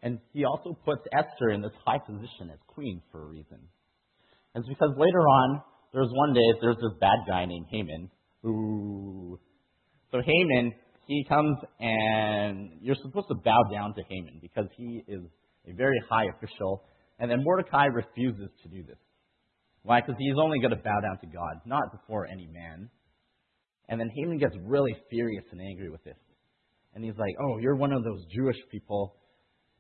and 0.03 0.19
he 0.35 0.45
also 0.45 0.77
puts 0.85 1.01
Esther 1.17 1.51
in 1.51 1.63
this 1.63 1.73
high 1.87 2.01
position 2.05 2.51
as 2.53 2.59
queen 2.67 3.01
for 3.11 3.23
a 3.23 3.27
reason. 3.27 3.61
And 4.55 4.65
it's 4.65 4.69
because 4.69 4.91
later 4.99 5.21
on, 5.21 5.63
there's 5.95 6.11
one 6.13 6.35
day, 6.35 6.59
there's 6.61 6.77
this 6.77 6.99
bad 7.01 7.21
guy 7.27 7.47
named 7.47 7.67
Haman. 7.71 8.11
Ooh. 8.45 9.39
So 10.11 10.19
Haman, 10.25 10.73
he 11.07 11.25
comes 11.29 11.57
and 11.79 12.71
you're 12.81 12.97
supposed 13.03 13.29
to 13.29 13.35
bow 13.35 13.63
down 13.73 13.95
to 13.95 14.03
Haman 14.09 14.39
because 14.41 14.67
he 14.77 15.03
is 15.07 15.23
a 15.67 15.73
very 15.75 16.01
high 16.09 16.27
official. 16.37 16.85
And 17.19 17.31
then 17.31 17.45
Mordecai 17.45 17.87
refuses 17.87 18.51
to 18.63 18.69
do 18.69 18.83
this. 18.83 18.99
Why? 19.83 20.01
Because 20.01 20.17
he's 20.19 20.37
only 20.41 20.59
going 20.59 20.71
to 20.71 20.83
bow 20.83 21.01
down 21.01 21.19
to 21.21 21.27
God, 21.27 21.61
not 21.65 21.93
before 21.93 22.27
any 22.27 22.47
man. 22.47 22.89
And 23.89 24.01
then 24.01 24.11
Haman 24.15 24.39
gets 24.39 24.55
really 24.63 24.95
furious 25.11 25.45
and 25.53 25.61
angry 25.61 25.91
with 25.91 26.05
this. 26.05 26.17
And 26.95 27.05
he's 27.05 27.17
like, 27.19 27.35
Oh, 27.41 27.59
you're 27.59 27.77
one 27.77 27.93
of 27.93 28.05
those 28.05 28.25
Jewish 28.35 28.59
people 28.71 29.15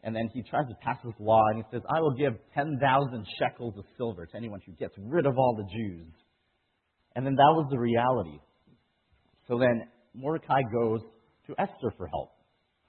and 0.02 0.17
then 0.17 0.31
he 0.33 0.43
tries 0.43 0.67
to 0.69 0.75
pass 0.83 0.97
this 1.05 1.14
law, 1.19 1.43
and 1.50 1.59
he 1.59 1.64
says, 1.71 1.83
I 1.95 2.00
will 2.00 2.14
give 2.14 2.33
10,000 2.55 3.26
shekels 3.38 3.75
of 3.76 3.85
silver 3.99 4.25
to 4.25 4.37
anyone 4.37 4.61
who 4.64 4.73
gets 4.73 4.95
rid 4.99 5.26
of 5.26 5.37
all 5.37 5.57
the 5.57 5.69
Jews. 5.76 6.12
And 7.14 7.26
then 7.26 7.35
that 7.35 7.52
was 7.55 7.69
the 7.71 7.79
reality. 7.79 8.38
So 9.50 9.59
then 9.59 9.83
Mordecai 10.14 10.62
goes 10.73 11.00
to 11.49 11.54
Esther 11.59 11.92
for 11.99 12.07
help. 12.07 12.30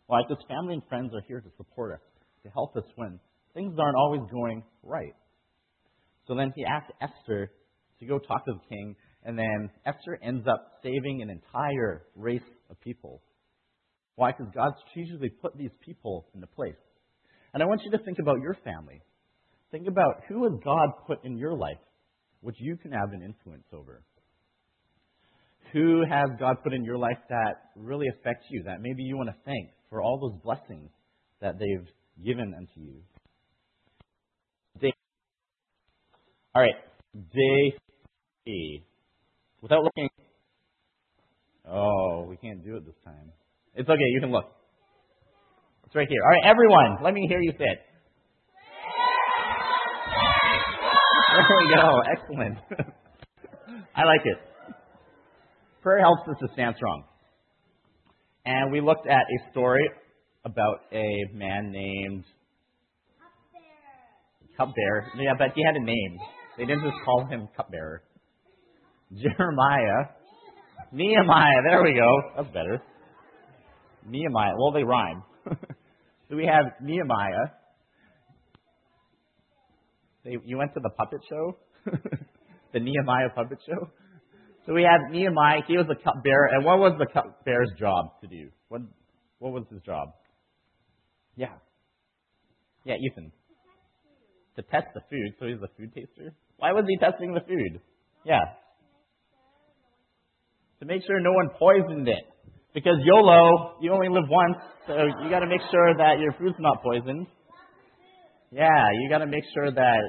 Like 0.07 0.29
his 0.29 0.37
family 0.47 0.75
and 0.75 0.83
friends 0.87 1.11
are 1.15 1.23
here 1.27 1.41
to 1.41 1.49
support 1.57 1.93
us, 1.93 2.01
to 2.43 2.51
help 2.51 2.77
us 2.77 2.83
when 2.97 3.19
things 3.55 3.73
aren't 3.79 3.95
always 3.95 4.21
going 4.31 4.61
right. 4.83 5.15
So 6.27 6.35
then 6.35 6.53
he 6.55 6.63
asks 6.63 6.91
Esther 7.01 7.51
to 7.99 8.05
go 8.05 8.19
talk 8.19 8.45
to 8.45 8.53
the 8.53 8.59
king, 8.69 8.95
and 9.23 9.35
then 9.35 9.71
Esther 9.87 10.19
ends 10.21 10.45
up 10.47 10.73
saving 10.83 11.23
an 11.23 11.31
entire 11.31 12.03
race 12.15 12.41
of 12.69 12.79
people. 12.81 13.23
Why? 14.15 14.31
Because 14.31 14.53
God 14.53 14.73
strategically 14.85 15.29
put 15.29 15.57
these 15.57 15.71
people 15.83 16.27
into 16.35 16.45
place. 16.45 16.75
And 17.55 17.63
I 17.63 17.65
want 17.65 17.81
you 17.83 17.91
to 17.97 18.03
think 18.03 18.19
about 18.19 18.39
your 18.39 18.55
family. 18.63 19.01
Think 19.71 19.87
about 19.87 20.21
who 20.29 20.43
has 20.43 20.53
God 20.63 20.89
put 21.07 21.25
in 21.25 21.37
your 21.37 21.57
life, 21.57 21.81
which 22.41 22.57
you 22.59 22.77
can 22.77 22.91
have 22.91 23.13
an 23.13 23.23
influence 23.23 23.65
over. 23.73 24.03
Who 25.73 26.03
has 26.09 26.29
God 26.39 26.57
put 26.63 26.73
in 26.73 26.83
your 26.83 26.97
life 26.97 27.17
that 27.29 27.71
really 27.75 28.07
affects 28.07 28.45
you, 28.49 28.63
that 28.63 28.81
maybe 28.81 29.03
you 29.03 29.15
want 29.15 29.29
to 29.29 29.35
thank 29.45 29.69
for 29.89 30.01
all 30.01 30.19
those 30.19 30.41
blessings 30.43 30.89
that 31.39 31.57
they've 31.59 31.87
given 32.25 32.53
unto 32.55 32.79
you? 32.79 32.95
Day. 34.81 34.93
All 36.53 36.61
right, 36.61 36.75
day 37.13 37.77
E. 38.51 38.83
Without 39.61 39.83
looking. 39.83 40.09
Oh, 41.69 42.25
we 42.27 42.35
can't 42.37 42.63
do 42.65 42.75
it 42.75 42.85
this 42.85 42.95
time. 43.05 43.31
It's 43.75 43.87
okay, 43.87 44.09
you 44.13 44.19
can 44.19 44.31
look. 44.31 44.51
It's 45.85 45.95
right 45.95 46.07
here. 46.09 46.21
All 46.23 46.29
right, 46.29 46.49
everyone, 46.49 47.03
let 47.03 47.13
me 47.13 47.25
hear 47.29 47.39
you 47.39 47.51
say 47.57 47.65
it. 47.65 47.79
There 51.31 51.57
we 51.57 51.75
go. 51.75 52.01
Excellent. 52.11 52.57
I 53.95 54.03
like 54.03 54.25
it. 54.25 54.50
Prayer 55.81 55.99
helps 55.99 56.21
us 56.29 56.35
to 56.39 56.47
stand 56.53 56.75
strong. 56.77 57.03
And 58.45 58.71
we 58.71 58.81
looked 58.81 59.07
at 59.07 59.21
a 59.21 59.51
story 59.51 59.87
about 60.45 60.81
a 60.91 61.25
man 61.33 61.71
named 61.71 62.23
Cupbearer. 64.57 65.07
Yeah, 65.17 65.33
but 65.37 65.49
he 65.55 65.63
had 65.65 65.75
a 65.75 65.83
name. 65.83 66.19
They 66.57 66.65
didn't 66.65 66.83
just 66.83 66.97
call 67.03 67.25
him 67.25 67.47
Cupbearer. 67.55 68.03
Jeremiah. 69.13 70.09
Nehemiah. 70.91 71.61
There 71.67 71.83
we 71.83 71.93
go. 71.93 72.21
That's 72.35 72.53
better. 72.53 72.81
Nehemiah. 74.07 74.53
Well, 74.57 74.71
they 74.71 74.83
rhyme. 74.83 75.23
So 76.29 76.37
we 76.37 76.45
have 76.45 76.63
Nehemiah. 76.81 77.51
They, 80.23 80.37
you 80.45 80.57
went 80.57 80.73
to 80.75 80.79
the 80.81 80.89
puppet 80.91 81.19
show? 81.27 81.57
the 82.73 82.79
Nehemiah 82.79 83.31
puppet 83.35 83.57
show? 83.67 83.89
So 84.65 84.73
we 84.73 84.83
have 84.83 85.11
Nehemiah. 85.11 85.61
He 85.67 85.77
was 85.77 85.87
the 85.87 85.95
cupbearer. 85.95 86.49
And 86.53 86.65
what 86.65 86.79
was 86.79 86.93
the 86.99 87.07
cupbearer's 87.07 87.71
job 87.79 88.21
to 88.21 88.27
do? 88.27 88.49
What, 88.69 88.81
what 89.39 89.53
was 89.53 89.63
his 89.71 89.81
job? 89.81 90.09
Yeah. 91.35 91.53
Yeah, 92.85 92.95
Ethan. 92.95 93.31
To 94.57 94.61
test 94.63 94.87
the 94.93 95.01
food. 95.09 95.33
So 95.39 95.47
he's 95.47 95.57
a 95.63 95.69
food 95.77 95.93
taster? 95.93 96.33
Why 96.57 96.73
was 96.73 96.85
he 96.87 96.97
testing 96.97 97.33
the 97.33 97.41
food? 97.41 97.81
Yeah. 98.25 98.41
To 100.79 100.85
make 100.85 101.01
sure 101.05 101.19
no 101.19 101.31
one 101.31 101.49
poisoned 101.57 102.07
it. 102.07 102.23
Because 102.73 102.95
YOLO, 103.03 103.77
you 103.81 103.91
only 103.91 104.07
live 104.07 104.29
once, 104.29 104.57
so 104.87 104.93
you 105.23 105.29
got 105.29 105.39
to 105.39 105.47
make 105.47 105.59
sure 105.69 105.93
that 105.97 106.19
your 106.19 106.31
food's 106.39 106.55
not 106.59 106.81
poisoned. 106.81 107.27
Yeah, 108.49 108.85
you 109.01 109.09
got 109.09 109.19
to 109.19 109.27
make 109.27 109.43
sure 109.53 109.71
that 109.71 109.99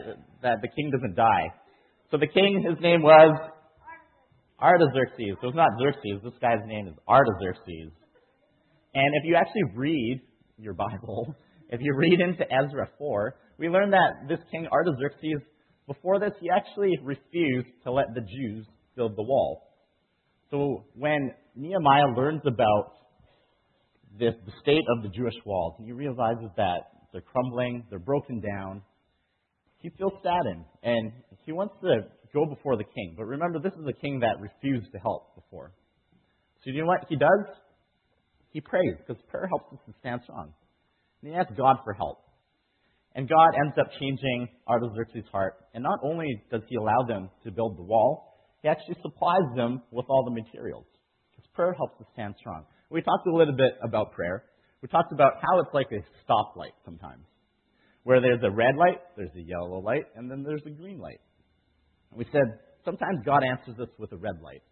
that 0.43 0.59
the 0.63 0.69
king 0.69 0.91
doesn't 0.91 1.17
die. 1.17 1.53
So 2.11 2.19
the 2.19 2.29
king, 2.29 2.65
his 2.69 2.81
name 2.81 3.03
was 3.03 3.51
Artaxerxes. 4.63 5.37
So 5.41 5.49
it's 5.49 5.57
not 5.57 5.71
Xerxes. 5.81 6.23
This 6.23 6.39
guy's 6.41 6.65
name 6.67 6.87
is 6.87 6.95
Artaxerxes. 7.09 7.91
And 8.95 9.15
if 9.17 9.25
you 9.25 9.35
actually 9.35 9.75
read 9.75 10.21
your 10.57 10.75
Bible, 10.75 11.35
if 11.71 11.81
you 11.81 11.95
read 11.97 12.21
into 12.21 12.45
Ezra 12.45 12.89
4, 12.99 13.35
we 13.59 13.69
learn 13.69 13.91
that 13.91 14.29
this 14.29 14.39
king 14.51 14.69
Artaxerxes, 14.71 15.43
before 15.87 16.21
this, 16.21 16.33
he 16.41 16.49
actually 16.49 16.97
refused 17.03 17.69
to 17.85 17.93
let 17.93 18.07
the 18.15 18.21
Jews 18.21 18.67
build 18.95 19.17
the 19.17 19.23
wall. 19.23 19.69
So 20.51 20.85
when 20.95 21.33
Nehemiah 21.57 22.15
learns 22.17 22.43
about 22.47 22.93
this, 24.19 24.35
the 24.45 24.53
state 24.61 24.85
of 24.97 25.03
the 25.03 25.09
Jewish 25.09 25.35
walls, 25.45 25.75
he 25.83 25.93
realizes 25.93 26.51
that 26.57 26.83
they're 27.13 27.23
crumbling, 27.23 27.85
they're 27.91 27.99
broken 27.99 28.41
down, 28.41 28.83
he 29.79 29.91
feels 29.99 30.13
saddened, 30.23 30.65
and 30.83 31.13
he 31.45 31.53
wants 31.53 31.75
to 31.83 32.03
go 32.33 32.47
before 32.47 32.77
the 32.77 32.85
king. 32.85 33.15
But 33.17 33.25
remember, 33.25 33.59
this 33.59 33.75
is 33.75 33.87
a 33.87 33.93
king 33.93 34.21
that 34.21 34.41
refused 34.41 34.91
to 34.93 34.99
help 34.99 35.35
before. 35.35 35.73
So 36.65 36.71
you 36.71 36.81
know 36.81 36.87
what 36.87 37.07
he 37.09 37.17
does? 37.17 37.47
He 38.53 38.61
prays, 38.61 38.95
because 38.99 39.21
prayer 39.29 39.49
helps 39.49 39.73
us 39.73 39.79
to 39.87 39.95
stand 40.01 40.21
strong. 40.25 40.53
And 41.23 41.33
he 41.33 41.39
asks 41.39 41.53
God 41.57 41.77
for 41.85 41.93
help. 41.93 42.19
And 43.15 43.29
God 43.29 43.51
ends 43.65 43.77
up 43.79 43.89
changing 44.01 44.49
Artaxerxes' 44.69 45.25
heart. 45.31 45.55
And 45.75 45.83
not 45.83 45.99
only 46.03 46.43
does 46.51 46.63
he 46.69 46.77
allow 46.77 47.03
them 47.07 47.31
to 47.45 47.51
build 47.51 47.77
the 47.77 47.83
wall, 47.83 48.33
he 48.63 48.69
actually 48.69 48.97
supplies 49.03 49.55
them 49.57 49.83
with 49.91 50.07
all 50.09 50.25
the 50.25 50.31
materials. 50.31 50.87
Because 51.31 51.51
prayer 51.55 51.75
helps 51.75 52.01
us 52.01 52.07
stand 52.13 52.35
strong. 52.39 52.65
We 52.91 53.03
talked 53.03 53.27
a 53.27 53.35
little 53.35 53.57
bit 53.57 53.75
about 53.83 54.13
prayer. 54.13 54.45
We 54.83 54.89
talked 54.89 55.13
about 55.13 55.33
how 55.41 55.61
it's 55.61 55.75
like 55.75 55.89
a 55.93 56.03
stoplight 56.25 56.75
sometimes, 56.85 57.25
where 58.05 58.21
there's 58.21 58.43
a 58.43 58.51
red 58.51 58.77
light, 58.77 58.99
there's 59.17 59.35
a 59.37 59.41
yellow 59.41 59.81
light, 59.81 60.07
and 60.17 60.31
then 60.31 60.43
there's 60.43 60.63
a 60.67 60.71
green 60.71 60.99
light. 60.99 61.21
We 62.15 62.27
said 62.33 62.59
sometimes 62.85 63.19
God 63.25 63.43
answers 63.45 63.79
us 63.81 63.89
with 63.99 64.13
a 64.13 64.17
red 64.17 64.41
light. 64.43 64.63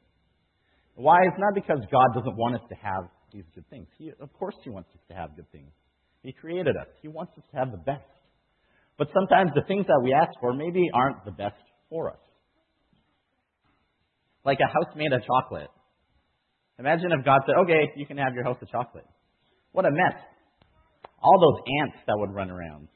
Why? 0.94 1.18
It's 1.24 1.38
not 1.38 1.54
because 1.54 1.78
God 1.90 2.08
doesn't 2.14 2.36
want 2.36 2.56
us 2.56 2.62
to 2.68 2.74
have 2.76 3.04
these 3.32 3.44
good 3.54 3.68
things. 3.70 3.86
He, 3.96 4.10
of 4.20 4.32
course, 4.34 4.56
He 4.62 4.70
wants 4.70 4.90
us 4.94 5.00
to 5.08 5.14
have 5.14 5.36
good 5.36 5.50
things. 5.52 5.70
He 6.22 6.32
created 6.32 6.76
us. 6.76 6.88
He 7.00 7.08
wants 7.08 7.32
us 7.38 7.44
to 7.52 7.56
have 7.56 7.70
the 7.70 7.78
best. 7.78 8.04
But 8.98 9.08
sometimes 9.14 9.52
the 9.54 9.62
things 9.66 9.86
that 9.86 10.00
we 10.04 10.12
ask 10.12 10.30
for 10.40 10.52
maybe 10.52 10.90
aren't 10.92 11.24
the 11.24 11.30
best 11.30 11.56
for 11.88 12.10
us 12.10 12.20
like 14.44 14.58
a 14.60 14.68
house 14.68 14.94
made 14.96 15.12
of 15.12 15.22
chocolate. 15.24 15.68
Imagine 16.78 17.12
if 17.12 17.24
God 17.24 17.40
said, 17.46 17.56
okay, 17.64 17.92
you 17.96 18.06
can 18.06 18.16
have 18.16 18.34
your 18.34 18.44
house 18.44 18.56
of 18.62 18.68
chocolate. 18.70 19.04
What 19.72 19.84
a 19.84 19.90
mess. 19.90 20.16
All 21.22 21.38
those 21.38 21.62
ants 21.82 21.98
that 22.06 22.16
would 22.16 22.32
run 22.32 22.50
around. 22.50 22.88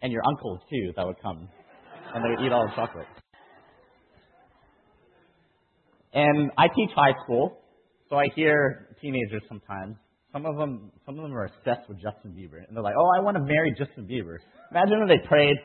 And 0.00 0.12
your 0.12 0.22
uncles, 0.26 0.60
too, 0.70 0.92
that 0.96 1.06
would 1.06 1.20
come. 1.22 1.48
And 2.14 2.24
they 2.24 2.30
would 2.30 2.46
eat 2.46 2.52
all 2.52 2.66
the 2.66 2.74
chocolate. 2.74 3.06
And 6.14 6.50
I 6.56 6.68
teach 6.68 6.90
high 6.94 7.14
school, 7.24 7.58
so 8.08 8.16
I 8.16 8.26
hear 8.34 8.88
teenagers 9.00 9.42
sometimes. 9.48 9.96
Some 10.32 10.46
of 10.46 10.56
them, 10.56 10.90
some 11.06 11.18
of 11.18 11.22
them 11.22 11.34
are 11.34 11.46
obsessed 11.46 11.88
with 11.88 11.98
Justin 11.98 12.32
Bieber, 12.32 12.58
and 12.66 12.76
they're 12.76 12.82
like, 12.82 12.94
"Oh, 12.98 13.10
I 13.18 13.20
want 13.22 13.36
to 13.36 13.42
marry 13.42 13.74
Justin 13.76 14.06
Bieber." 14.06 14.38
Imagine 14.70 15.02
if 15.02 15.08
they 15.08 15.28
prayed, 15.28 15.56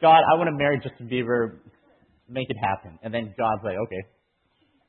"God, 0.00 0.18
I 0.18 0.38
want 0.38 0.48
to 0.48 0.56
marry 0.56 0.78
Justin 0.78 1.08
Bieber, 1.08 1.58
make 2.28 2.48
it 2.50 2.56
happen," 2.56 2.98
and 3.02 3.12
then 3.12 3.34
God's 3.38 3.62
like, 3.62 3.76
"Okay, 3.76 4.02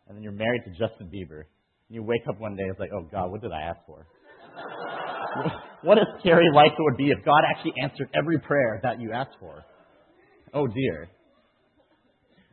and 0.07 0.15
then 0.15 0.23
you're 0.23 0.33
married 0.33 0.61
to 0.65 0.71
Justin 0.71 1.07
Bieber, 1.07 1.41
and 1.87 1.95
you 1.95 2.03
wake 2.03 2.21
up 2.29 2.39
one 2.39 2.55
day, 2.55 2.63
and 2.63 2.71
it's 2.71 2.79
like, 2.79 2.91
oh 2.93 3.07
God, 3.11 3.31
what 3.31 3.41
did 3.41 3.51
I 3.51 3.61
ask 3.61 3.79
for? 3.85 4.05
what 5.81 5.97
a 5.97 6.05
scary 6.19 6.47
life 6.53 6.71
it 6.77 6.81
would 6.81 6.97
be 6.97 7.09
if 7.09 7.23
God 7.25 7.41
actually 7.49 7.73
answered 7.81 8.09
every 8.13 8.39
prayer 8.39 8.79
that 8.83 8.99
you 9.01 9.11
asked 9.11 9.37
for. 9.39 9.63
Oh 10.53 10.67
dear. 10.67 11.09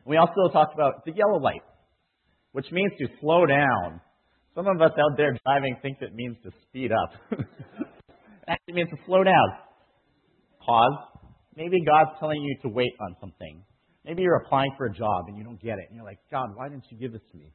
We 0.05 0.17
also 0.17 0.51
talked 0.51 0.73
about 0.73 1.05
the 1.05 1.13
yellow 1.15 1.39
light, 1.39 1.61
which 2.53 2.65
means 2.71 2.91
to 2.99 3.07
slow 3.19 3.45
down. 3.45 3.99
Some 4.55 4.67
of 4.67 4.81
us 4.81 4.91
out 4.97 5.17
there 5.17 5.37
driving 5.45 5.75
think 5.81 5.97
it 6.01 6.15
means 6.15 6.37
to 6.43 6.51
speed 6.67 6.91
up. 6.91 7.11
it 7.39 7.45
actually 8.47 8.73
means 8.73 8.89
to 8.89 8.97
slow 9.05 9.23
down. 9.23 9.47
Pause. 10.65 11.21
Maybe 11.55 11.83
God's 11.85 12.11
telling 12.19 12.41
you 12.41 12.55
to 12.61 12.69
wait 12.69 12.93
on 13.01 13.15
something. 13.19 13.63
Maybe 14.05 14.21
you're 14.21 14.37
applying 14.37 14.71
for 14.77 14.85
a 14.85 14.93
job 14.93 15.25
and 15.27 15.37
you 15.37 15.43
don't 15.43 15.61
get 15.61 15.79
it. 15.79 15.85
And 15.89 15.95
you're 15.95 16.05
like, 16.05 16.19
God, 16.31 16.49
why 16.55 16.69
didn't 16.69 16.85
you 16.89 16.97
give 16.97 17.11
this 17.11 17.21
to 17.31 17.37
me? 17.37 17.53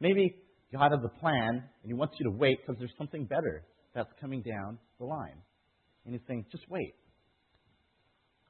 Maybe 0.00 0.36
God 0.72 0.90
has 0.90 1.00
a 1.04 1.20
plan, 1.20 1.48
and 1.48 1.86
He 1.86 1.92
wants 1.92 2.14
you 2.18 2.30
to 2.30 2.36
wait 2.36 2.58
because 2.60 2.78
there's 2.78 2.94
something 2.96 3.24
better 3.26 3.64
that's 3.94 4.10
coming 4.20 4.42
down 4.42 4.78
the 4.98 5.04
line. 5.04 5.38
And 6.04 6.14
He's 6.14 6.22
saying, 6.26 6.46
just 6.50 6.64
wait. 6.68 6.94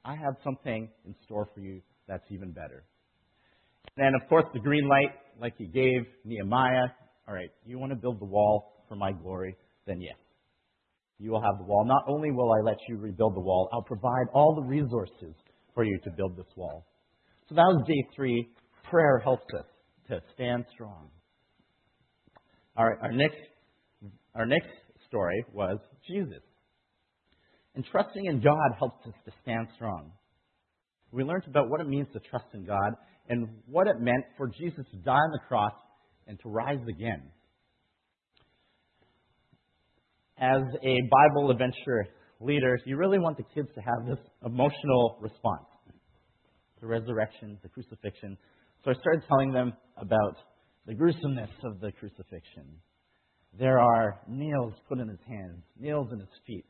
I 0.04 0.14
have 0.14 0.34
something 0.44 0.88
in 1.04 1.14
store 1.25 1.49
for 1.54 1.61
you 1.61 1.82
that's 2.08 2.25
even 2.30 2.52
better. 2.52 2.84
And 3.96 4.14
of 4.20 4.28
course, 4.28 4.44
the 4.52 4.61
green 4.61 4.88
light, 4.88 5.12
like 5.40 5.54
He 5.58 5.66
gave 5.66 6.02
Nehemiah. 6.25 6.88
All 7.28 7.34
right, 7.34 7.50
you 7.64 7.78
want 7.78 7.92
to 7.92 7.96
build 7.96 8.20
the 8.20 8.26
wall 8.26 8.84
for 8.88 8.96
my 8.96 9.12
glory? 9.12 9.56
Then 9.87 10.00
yes. 10.00 10.16
You 11.18 11.30
will 11.30 11.42
have 11.42 11.58
the 11.58 11.64
wall. 11.64 11.84
Not 11.84 12.04
only 12.08 12.30
will 12.32 12.52
I 12.52 12.61
let 12.64 12.78
you 12.88 12.96
rebuild 12.96 13.37
the 13.37 13.40
wall, 13.40 13.68
I'll 13.72 13.82
provide 13.82 14.26
all 14.32 14.54
the 14.54 14.62
resources 14.62 15.34
for 15.75 15.84
you 15.84 15.99
to 16.04 16.11
build 16.11 16.37
this 16.37 16.46
wall. 16.56 16.87
So 17.49 17.54
that 17.54 17.62
was 17.62 17.84
day 17.87 18.04
three. 18.14 18.49
Prayer 18.90 19.20
helps 19.22 19.46
us 19.54 19.66
to 20.08 20.20
stand 20.34 20.64
strong. 20.72 21.08
All 22.76 22.87
right, 22.87 22.99
our 23.02 23.12
next, 23.12 23.37
our 24.34 24.46
next 24.46 24.68
story 25.06 25.44
was 25.52 25.78
Jesus. 26.08 26.42
And 27.75 27.84
trusting 27.90 28.26
in 28.26 28.40
God 28.40 28.76
helps 28.78 29.06
us 29.06 29.14
to 29.25 29.32
stand 29.42 29.68
strong. 29.76 30.11
We 31.11 31.25
learned 31.25 31.44
about 31.46 31.68
what 31.68 31.80
it 31.80 31.88
means 31.88 32.08
to 32.14 32.20
trust 32.30 32.46
in 32.54 32.64
God 32.64 32.94
and 33.29 33.49
what 33.67 33.87
it 33.87 34.00
meant 34.00 34.25
for 34.37 34.49
Jesus 34.49 34.85
to 34.91 34.97
die 34.99 35.12
on 35.12 35.31
the 35.33 35.41
cross 35.49 35.73
and 36.26 36.38
to 36.41 36.49
rise 36.49 36.81
again. 36.88 37.23
As 40.38 40.62
a 40.83 40.97
Bible 41.11 41.50
adventure 41.50 42.07
leader, 42.41 42.79
you 42.85 42.97
really 42.97 43.19
want 43.19 43.37
the 43.37 43.45
kids 43.55 43.69
to 43.75 43.81
have 43.81 44.07
this 44.09 44.19
emotional 44.45 45.19
response 45.21 45.67
the 46.81 46.88
resurrection, 46.88 47.57
the 47.62 47.69
crucifixion. 47.69 48.37
So 48.85 48.91
I 48.91 48.95
started 48.95 49.23
telling 49.29 49.52
them 49.52 49.73
about 49.97 50.37
the 50.85 50.95
gruesomeness 50.95 51.50
of 51.62 51.79
the 51.79 51.93
crucifixion. 51.93 52.67
There 53.57 53.79
are 53.79 54.21
nails 54.29 54.75
put 54.88 54.99
in 54.99 55.09
his 55.09 55.21
hands, 55.29 55.62
nails 55.79 56.09
in 56.12 56.19
his 56.19 56.29
feet, 56.45 56.64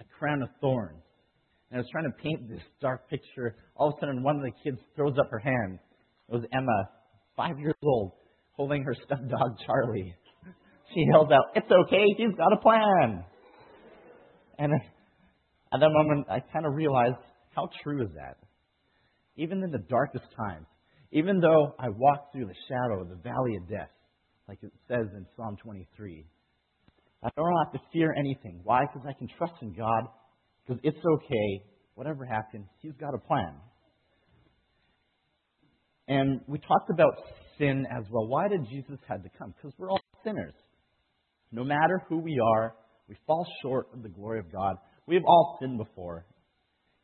a 0.00 0.04
crown 0.18 0.42
of 0.42 0.48
thorns. 0.60 1.02
And 1.72 1.78
I 1.78 1.80
was 1.80 1.88
trying 1.90 2.04
to 2.04 2.22
paint 2.22 2.50
this 2.50 2.60
dark 2.82 3.08
picture. 3.08 3.56
All 3.76 3.88
of 3.88 3.94
a 3.96 4.00
sudden, 4.00 4.22
one 4.22 4.36
of 4.36 4.42
the 4.42 4.52
kids 4.62 4.76
throws 4.94 5.14
up 5.18 5.30
her 5.30 5.38
hand. 5.38 5.78
It 6.28 6.34
was 6.34 6.44
Emma, 6.52 6.90
five 7.34 7.58
years 7.58 7.74
old, 7.82 8.12
holding 8.52 8.82
her 8.84 8.94
stuffed 9.06 9.26
dog, 9.30 9.56
Charlie. 9.64 10.14
She 10.92 11.06
yells 11.10 11.30
out, 11.32 11.56
It's 11.56 11.70
okay, 11.86 12.04
he's 12.18 12.36
got 12.36 12.52
a 12.52 12.58
plan. 12.58 13.24
And 14.58 14.70
at 15.72 15.80
that 15.80 15.88
moment, 15.90 16.26
I 16.30 16.40
kind 16.52 16.66
of 16.66 16.74
realized 16.74 17.16
how 17.56 17.70
true 17.82 18.02
is 18.02 18.10
that? 18.16 18.36
Even 19.38 19.62
in 19.62 19.70
the 19.70 19.82
darkest 19.88 20.26
times, 20.36 20.66
even 21.10 21.40
though 21.40 21.74
I 21.78 21.88
walk 21.88 22.32
through 22.32 22.48
the 22.48 22.54
shadow 22.68 23.00
of 23.00 23.08
the 23.08 23.16
valley 23.16 23.56
of 23.56 23.66
death, 23.70 23.88
like 24.46 24.58
it 24.62 24.72
says 24.88 25.06
in 25.16 25.24
Psalm 25.36 25.56
23, 25.56 26.26
I 27.22 27.28
don't 27.34 27.56
have 27.64 27.72
to 27.72 27.80
fear 27.94 28.12
anything. 28.12 28.60
Why? 28.62 28.82
Because 28.82 29.08
I 29.08 29.14
can 29.14 29.28
trust 29.38 29.54
in 29.62 29.72
God, 29.72 30.04
because 30.66 30.80
it's 30.84 31.04
okay. 31.04 31.64
Whatever 31.94 32.24
happens, 32.24 32.66
He's 32.80 32.94
got 32.98 33.14
a 33.14 33.18
plan. 33.18 33.54
And 36.08 36.40
we 36.46 36.58
talked 36.58 36.90
about 36.90 37.14
sin 37.58 37.86
as 37.90 38.04
well. 38.10 38.26
Why 38.26 38.48
did 38.48 38.68
Jesus 38.68 38.98
have 39.08 39.22
to 39.22 39.28
come? 39.38 39.54
Because 39.56 39.72
we're 39.78 39.90
all 39.90 40.00
sinners. 40.24 40.54
No 41.52 41.64
matter 41.64 42.02
who 42.08 42.18
we 42.18 42.40
are, 42.40 42.74
we 43.08 43.16
fall 43.26 43.46
short 43.62 43.88
of 43.94 44.02
the 44.02 44.08
glory 44.08 44.38
of 44.38 44.50
God. 44.50 44.76
We've 45.06 45.24
all 45.26 45.58
sinned 45.60 45.78
before. 45.78 46.26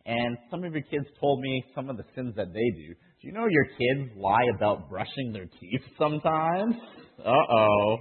And 0.06 0.38
some 0.50 0.64
of 0.64 0.72
your 0.72 0.82
kids 0.82 1.06
told 1.20 1.40
me 1.40 1.64
some 1.74 1.90
of 1.90 1.96
the 1.96 2.04
sins 2.14 2.34
that 2.36 2.52
they 2.52 2.70
do. 2.76 2.94
Do 3.20 3.28
you 3.28 3.32
know 3.32 3.46
your 3.48 3.66
kids 3.66 4.16
lie 4.16 4.46
about 4.56 4.88
brushing 4.88 5.32
their 5.32 5.46
teeth 5.60 5.82
sometimes? 5.98 6.74
Uh 7.18 7.30
oh. 7.30 7.96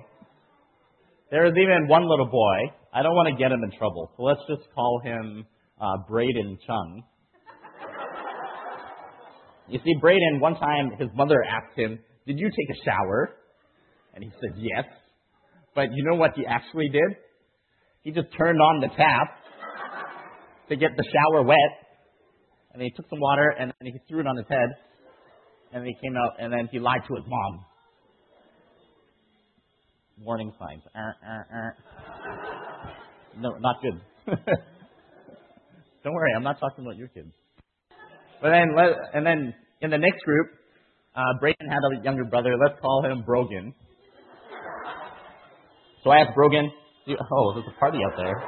There's 1.32 1.52
even 1.52 1.88
one 1.88 2.08
little 2.08 2.28
boy. 2.28 2.58
I 2.98 3.04
don't 3.04 3.14
want 3.14 3.30
to 3.30 3.38
get 3.38 3.52
him 3.52 3.62
in 3.64 3.70
trouble, 3.78 4.10
so 4.18 4.24
let's 4.24 4.42
just 4.50 4.74
call 4.74 5.00
him 5.04 5.46
uh, 5.80 5.98
Braden 6.10 6.58
Chung. 6.66 7.04
You 9.70 9.80
see, 9.86 9.94
Braden, 10.02 10.40
one 10.40 10.56
time 10.56 10.90
his 10.98 11.08
mother 11.14 11.36
asked 11.48 11.78
him, 11.78 12.00
Did 12.26 12.40
you 12.40 12.50
take 12.50 12.76
a 12.76 12.84
shower? 12.84 13.36
And 14.16 14.24
he 14.24 14.32
said, 14.42 14.58
Yes. 14.58 14.86
But 15.76 15.90
you 15.94 16.04
know 16.10 16.18
what 16.18 16.32
he 16.36 16.44
actually 16.48 16.90
did? 16.90 17.18
He 18.02 18.10
just 18.10 18.30
turned 18.36 18.60
on 18.60 18.80
the 18.82 18.88
tap 18.88 19.28
to 20.70 20.76
get 20.76 20.90
the 20.98 21.04
shower 21.14 21.44
wet. 21.44 21.58
And 22.74 22.82
he 22.82 22.90
took 22.96 23.08
some 23.12 23.20
water 23.20 23.54
and 23.60 23.72
then 23.80 23.94
he 23.94 24.00
threw 24.10 24.22
it 24.22 24.28
on 24.28 24.38
his 24.38 24.48
head. 24.50 24.70
And 25.72 25.86
he 25.86 25.94
came 26.02 26.16
out 26.18 26.32
and 26.40 26.52
then 26.52 26.68
he 26.72 26.80
lied 26.80 27.02
to 27.08 27.14
his 27.14 27.26
mom. 27.28 27.66
Warning 30.20 30.52
signs. 30.58 30.82
Uh, 30.96 31.00
uh, 31.00 32.64
uh. 32.64 32.67
No, 33.40 33.52
not 33.60 33.82
good. 33.82 34.02
Don't 36.04 36.14
worry, 36.14 36.32
I'm 36.36 36.44
not 36.44 36.60
talking 36.60 36.86
about 36.86 36.98
your 36.98 37.08
kids. 37.10 37.32
But 38.42 38.50
then, 38.50 38.68
and 39.14 39.26
then 39.26 39.54
in 39.82 39.90
the 39.90 39.98
next 39.98 40.24
group, 40.24 40.48
uh, 41.16 41.22
Brayden 41.42 41.68
had 41.70 41.80
a 42.00 42.04
younger 42.04 42.26
brother. 42.26 42.56
Let's 42.58 42.80
call 42.80 43.04
him 43.04 43.24
Brogan. 43.26 43.74
So 46.04 46.12
I 46.12 46.20
asked 46.20 46.36
Brogan, 46.36 46.72
oh, 47.32 47.54
there's 47.54 47.66
a 47.68 47.80
party 47.80 48.00
out 48.06 48.14
there. 48.16 48.44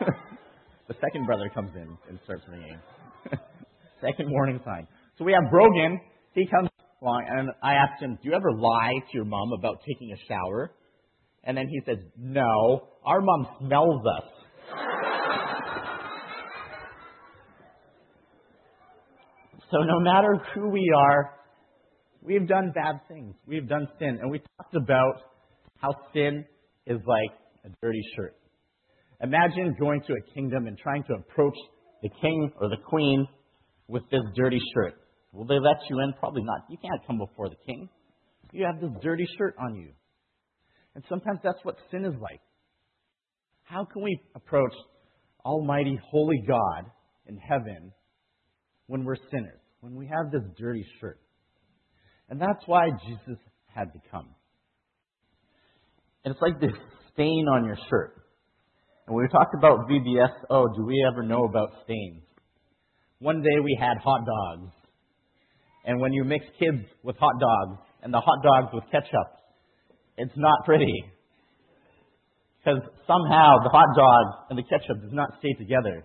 the 0.88 0.94
second 1.00 1.26
brother 1.26 1.50
comes 1.54 1.70
in 1.74 1.96
and 2.08 2.18
starts 2.24 2.42
ringing. 2.48 2.78
second 4.00 4.30
warning 4.30 4.60
sign. 4.64 4.86
So 5.18 5.24
we 5.24 5.32
have 5.32 5.50
Brogan. 5.50 6.00
He 6.34 6.46
comes 6.46 6.68
along, 7.00 7.24
and 7.30 7.50
I 7.62 7.74
asked 7.74 8.02
him, 8.02 8.18
Do 8.22 8.28
you 8.28 8.34
ever 8.34 8.52
lie 8.52 8.92
to 8.92 9.12
your 9.14 9.24
mom 9.24 9.52
about 9.56 9.80
taking 9.86 10.12
a 10.12 10.16
shower? 10.28 10.72
And 11.44 11.56
then 11.56 11.68
he 11.68 11.80
says, 11.86 11.98
No, 12.18 12.88
our 13.04 13.20
mom 13.20 13.46
smells 13.60 14.02
us. 14.06 14.24
so 19.70 19.78
no 19.78 20.00
matter 20.00 20.40
who 20.54 20.68
we 20.70 20.90
are, 20.96 21.34
we've 22.22 22.48
done 22.48 22.72
bad 22.74 23.00
things. 23.08 23.34
We've 23.46 23.68
done 23.68 23.86
sin. 23.98 24.18
And 24.22 24.30
we 24.30 24.38
talked 24.58 24.74
about 24.74 25.20
how 25.76 25.90
sin 26.14 26.44
is 26.86 26.98
like 27.06 27.38
a 27.64 27.68
dirty 27.82 28.02
shirt. 28.16 28.34
Imagine 29.22 29.74
going 29.78 30.02
to 30.06 30.14
a 30.14 30.34
kingdom 30.34 30.66
and 30.66 30.78
trying 30.78 31.04
to 31.04 31.14
approach 31.14 31.56
the 32.02 32.08
king 32.20 32.52
or 32.60 32.68
the 32.68 32.76
queen 32.88 33.26
with 33.88 34.02
this 34.10 34.22
dirty 34.34 34.60
shirt. 34.74 34.94
Will 35.32 35.46
they 35.46 35.58
let 35.58 35.76
you 35.90 36.00
in? 36.00 36.12
Probably 36.18 36.42
not. 36.44 36.60
You 36.68 36.78
can't 36.80 37.06
come 37.06 37.18
before 37.18 37.48
the 37.48 37.56
king. 37.66 37.88
You 38.52 38.66
have 38.66 38.80
this 38.80 38.90
dirty 39.02 39.26
shirt 39.36 39.56
on 39.58 39.74
you. 39.74 39.90
And 40.94 41.04
sometimes 41.08 41.40
that's 41.42 41.58
what 41.62 41.76
sin 41.90 42.04
is 42.04 42.14
like. 42.20 42.40
How 43.64 43.84
can 43.84 44.02
we 44.02 44.18
approach 44.34 44.72
Almighty, 45.44 45.98
Holy 46.10 46.42
God 46.46 46.90
in 47.26 47.36
heaven 47.36 47.92
when 48.86 49.04
we're 49.04 49.16
sinners, 49.30 49.60
when 49.80 49.94
we 49.96 50.06
have 50.06 50.30
this 50.30 50.42
dirty 50.58 50.86
shirt? 51.00 51.18
And 52.28 52.40
that's 52.40 52.62
why 52.66 52.88
Jesus 53.06 53.38
had 53.74 53.92
to 53.92 53.98
come. 54.10 54.28
And 56.24 56.32
it's 56.32 56.40
like 56.40 56.60
this 56.60 56.78
stain 57.12 57.46
on 57.48 57.64
your 57.64 57.76
shirt. 57.90 58.22
And 59.06 59.16
we 59.16 59.24
talked 59.28 59.54
about 59.58 59.88
VBS, 59.88 60.30
oh, 60.48 60.66
do 60.76 60.84
we 60.84 61.04
ever 61.12 61.22
know 61.22 61.44
about 61.44 61.70
stains? 61.84 62.22
One 63.18 63.42
day 63.42 63.60
we 63.62 63.76
had 63.78 63.98
hot 63.98 64.20
dogs. 64.24 64.72
And 65.84 66.00
when 66.00 66.12
you 66.12 66.24
mix 66.24 66.46
kids 66.58 66.84
with 67.02 67.16
hot 67.18 67.34
dogs 67.38 67.80
and 68.02 68.12
the 68.12 68.20
hot 68.20 68.42
dogs 68.42 68.72
with 68.72 68.84
ketchup, 68.90 69.43
it's 70.16 70.36
not 70.36 70.64
pretty. 70.64 71.04
Because 72.58 72.80
somehow 73.06 73.56
the 73.62 73.70
hot 73.70 73.94
dog 73.96 74.46
and 74.50 74.58
the 74.58 74.62
ketchup 74.62 75.02
does 75.02 75.12
not 75.12 75.30
stay 75.38 75.52
together. 75.54 76.04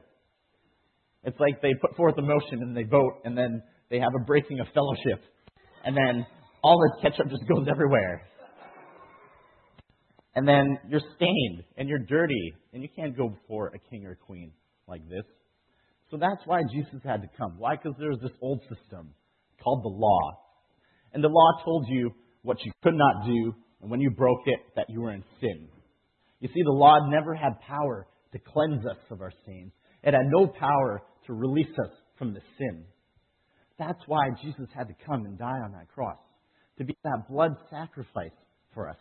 It's 1.23 1.39
like 1.39 1.61
they 1.61 1.73
put 1.81 1.95
forth 1.95 2.15
a 2.17 2.21
motion 2.21 2.61
and 2.61 2.75
they 2.75 2.83
vote 2.83 3.21
and 3.23 3.37
then 3.37 3.61
they 3.89 3.99
have 3.99 4.13
a 4.19 4.23
breaking 4.25 4.59
of 4.59 4.67
fellowship. 4.73 5.23
And 5.85 5.95
then 5.95 6.25
all 6.63 6.77
the 6.77 7.01
ketchup 7.01 7.29
just 7.29 7.47
goes 7.47 7.67
everywhere 7.69 8.29
and 10.39 10.47
then 10.47 10.77
you're 10.87 11.01
stained 11.17 11.63
and 11.77 11.89
you're 11.89 11.99
dirty, 11.99 12.53
and 12.73 12.81
you 12.81 12.89
can't 12.95 13.17
go 13.17 13.27
before 13.27 13.73
a 13.75 13.79
king 13.89 14.05
or 14.05 14.11
a 14.11 14.15
queen 14.15 14.51
like 14.87 15.01
this. 15.09 15.25
So 16.11 16.17
that's 16.17 16.41
why 16.45 16.61
Jesus 16.71 17.01
had 17.03 17.21
to 17.21 17.27
come. 17.37 17.55
Why? 17.57 17.75
Because 17.75 17.97
there 17.99 18.09
was 18.09 18.19
this 18.21 18.31
old 18.41 18.61
system 18.61 19.13
called 19.61 19.83
the 19.83 19.89
law. 19.89 20.19
And 21.13 21.23
the 21.23 21.27
law 21.27 21.63
told 21.65 21.87
you 21.89 22.11
what 22.43 22.57
you 22.63 22.71
could 22.81 22.93
not 22.93 23.25
do, 23.25 23.53
and 23.81 23.89
when 23.89 24.01
you 24.01 24.09
broke 24.09 24.41
it, 24.45 24.59
that 24.75 24.89
you 24.89 25.01
were 25.01 25.13
in 25.13 25.23
sin. 25.39 25.67
You 26.39 26.49
see, 26.49 26.63
the 26.63 26.71
law 26.71 27.09
never 27.09 27.33
had 27.33 27.59
power 27.61 28.07
to 28.33 28.39
cleanse 28.39 28.85
us 28.85 28.97
of 29.09 29.21
our 29.21 29.31
sins. 29.45 29.71
It 30.03 30.13
had 30.13 30.27
no 30.27 30.47
power 30.47 31.01
to 31.27 31.33
release 31.33 31.73
us 31.83 31.91
from 32.17 32.33
the 32.33 32.41
sin. 32.57 32.83
That's 33.77 34.01
why 34.07 34.29
Jesus 34.41 34.67
had 34.75 34.87
to 34.87 34.95
come 35.05 35.25
and 35.25 35.37
die 35.37 35.59
on 35.63 35.71
that 35.71 35.89
cross, 35.93 36.17
to 36.77 36.83
be 36.83 36.95
that 37.03 37.29
blood 37.29 37.51
sacrifice 37.69 38.35
for 38.73 38.89
us. 38.89 38.97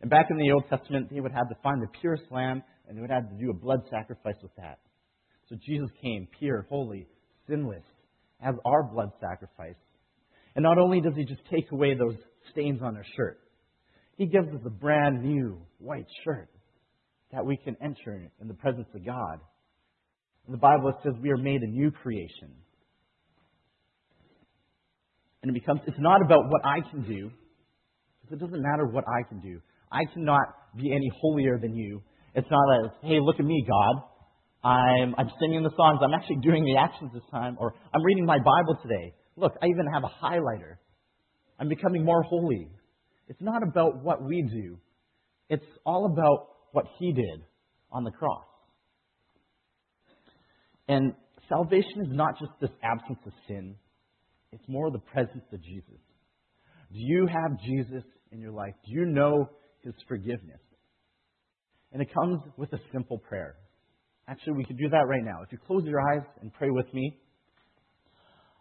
And 0.00 0.10
back 0.10 0.26
in 0.30 0.38
the 0.38 0.52
Old 0.52 0.64
Testament, 0.70 1.08
they 1.10 1.20
would 1.20 1.32
have 1.32 1.48
to 1.48 1.56
find 1.62 1.82
the 1.82 1.88
purest 2.00 2.24
lamb, 2.30 2.62
and 2.86 2.96
they 2.96 3.02
would 3.02 3.10
have 3.10 3.28
to 3.28 3.36
do 3.36 3.50
a 3.50 3.54
blood 3.54 3.80
sacrifice 3.90 4.36
with 4.42 4.54
that. 4.56 4.78
So 5.48 5.56
Jesus 5.66 5.88
came 6.02 6.28
pure, 6.38 6.66
holy, 6.68 7.06
sinless, 7.48 7.84
as 8.40 8.54
our 8.64 8.82
blood 8.82 9.10
sacrifice. 9.20 9.76
And 10.54 10.62
not 10.62 10.78
only 10.78 11.00
does 11.00 11.14
he 11.16 11.24
just 11.24 11.42
take 11.50 11.70
away 11.72 11.94
those 11.94 12.16
stains 12.52 12.80
on 12.82 12.96
our 12.96 13.04
shirt, 13.16 13.38
He 14.18 14.26
gives 14.26 14.48
us 14.48 14.60
a 14.66 14.70
brand 14.70 15.22
new 15.22 15.62
white 15.78 16.06
shirt 16.24 16.48
that 17.32 17.46
we 17.46 17.56
can 17.56 17.76
enter 17.80 18.30
in 18.40 18.48
the 18.48 18.54
presence 18.54 18.88
of 18.92 19.06
God. 19.06 19.38
In 20.46 20.52
the 20.52 20.58
Bible, 20.58 20.92
says 21.04 21.12
we 21.22 21.30
are 21.30 21.36
made 21.36 21.62
a 21.62 21.68
new 21.68 21.92
creation. 21.92 22.50
And 25.42 25.50
it 25.50 25.54
becomes, 25.54 25.80
it's 25.86 26.00
not 26.00 26.20
about 26.20 26.48
what 26.48 26.62
I 26.64 26.80
can 26.90 27.02
do, 27.02 27.30
because 28.20 28.32
it 28.32 28.40
doesn't 28.44 28.60
matter 28.60 28.86
what 28.86 29.04
I 29.06 29.28
can 29.28 29.40
do. 29.40 29.60
I 29.92 30.00
cannot 30.12 30.48
be 30.76 30.90
any 30.90 31.10
holier 31.20 31.58
than 31.60 31.76
you. 31.76 32.02
It's 32.34 32.48
not 32.50 32.82
like, 32.82 32.92
hey, 33.02 33.20
look 33.20 33.36
at 33.38 33.44
me, 33.44 33.64
God. 33.68 34.02
I'm, 34.68 35.14
I'm 35.16 35.30
singing 35.40 35.62
the 35.62 35.70
songs. 35.76 36.00
I'm 36.02 36.12
actually 36.12 36.40
doing 36.42 36.64
the 36.64 36.76
actions 36.76 37.12
this 37.14 37.22
time. 37.30 37.56
Or 37.60 37.72
I'm 37.94 38.02
reading 38.02 38.26
my 38.26 38.38
Bible 38.38 38.78
today. 38.82 39.14
Look, 39.36 39.52
I 39.62 39.66
even 39.66 39.86
have 39.92 40.02
a 40.02 40.10
highlighter. 40.24 40.76
I'm 41.60 41.68
becoming 41.68 42.04
more 42.04 42.22
holy. 42.22 42.68
It's 43.28 43.40
not 43.40 43.62
about 43.62 44.02
what 44.02 44.22
we 44.22 44.42
do. 44.42 44.78
It's 45.48 45.64
all 45.84 46.06
about 46.06 46.48
what 46.72 46.86
He 46.98 47.12
did 47.12 47.42
on 47.92 48.04
the 48.04 48.10
cross. 48.10 48.44
And 50.88 51.12
salvation 51.48 52.00
is 52.02 52.08
not 52.10 52.38
just 52.38 52.52
this 52.60 52.70
absence 52.82 53.18
of 53.26 53.32
sin, 53.46 53.76
it's 54.52 54.64
more 54.66 54.90
the 54.90 54.98
presence 54.98 55.44
of 55.52 55.62
Jesus. 55.62 56.00
Do 56.90 56.98
you 56.98 57.26
have 57.26 57.60
Jesus 57.60 58.04
in 58.32 58.40
your 58.40 58.52
life? 58.52 58.74
Do 58.86 58.92
you 58.92 59.04
know 59.04 59.50
His 59.84 59.94
forgiveness? 60.08 60.60
And 61.92 62.02
it 62.02 62.08
comes 62.12 62.40
with 62.56 62.72
a 62.72 62.78
simple 62.92 63.18
prayer. 63.18 63.56
Actually, 64.26 64.54
we 64.54 64.64
could 64.64 64.78
do 64.78 64.88
that 64.90 65.06
right 65.06 65.24
now. 65.24 65.42
If 65.42 65.52
you 65.52 65.58
close 65.66 65.84
your 65.84 66.00
eyes 66.12 66.26
and 66.40 66.52
pray 66.52 66.70
with 66.70 66.92
me, 66.92 67.18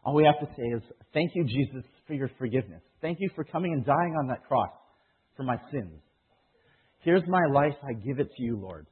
all 0.08 0.16
we 0.16 0.24
have 0.24 0.40
to 0.40 0.56
say 0.56 0.64
is, 0.64 0.82
Thank 1.14 1.32
you, 1.36 1.44
Jesus, 1.44 1.84
for 2.08 2.14
your 2.14 2.32
forgiveness. 2.40 2.82
Thank 3.02 3.18
you 3.20 3.30
for 3.36 3.44
coming 3.44 3.74
and 3.74 3.86
dying 3.86 4.16
on 4.18 4.28
that 4.28 4.48
cross 4.48 4.70
for 5.36 5.44
my 5.44 5.58
sins. 5.70 6.00
Here's 7.00 7.24
my 7.28 7.44
life. 7.52 7.74
I 7.84 7.92
give 7.92 8.20
it 8.20 8.30
to 8.38 8.44
you, 8.44 8.58
Lord. 8.58 8.88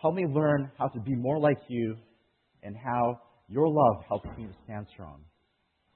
Help 0.00 0.14
me 0.14 0.24
learn 0.28 0.70
how 0.78 0.86
to 0.86 1.00
be 1.00 1.16
more 1.16 1.40
like 1.40 1.58
you 1.68 1.96
and 2.62 2.76
how 2.76 3.20
your 3.48 3.66
love 3.66 4.04
helps 4.06 4.28
me 4.38 4.44
to 4.46 4.52
stand 4.64 4.86
strong. 4.92 5.22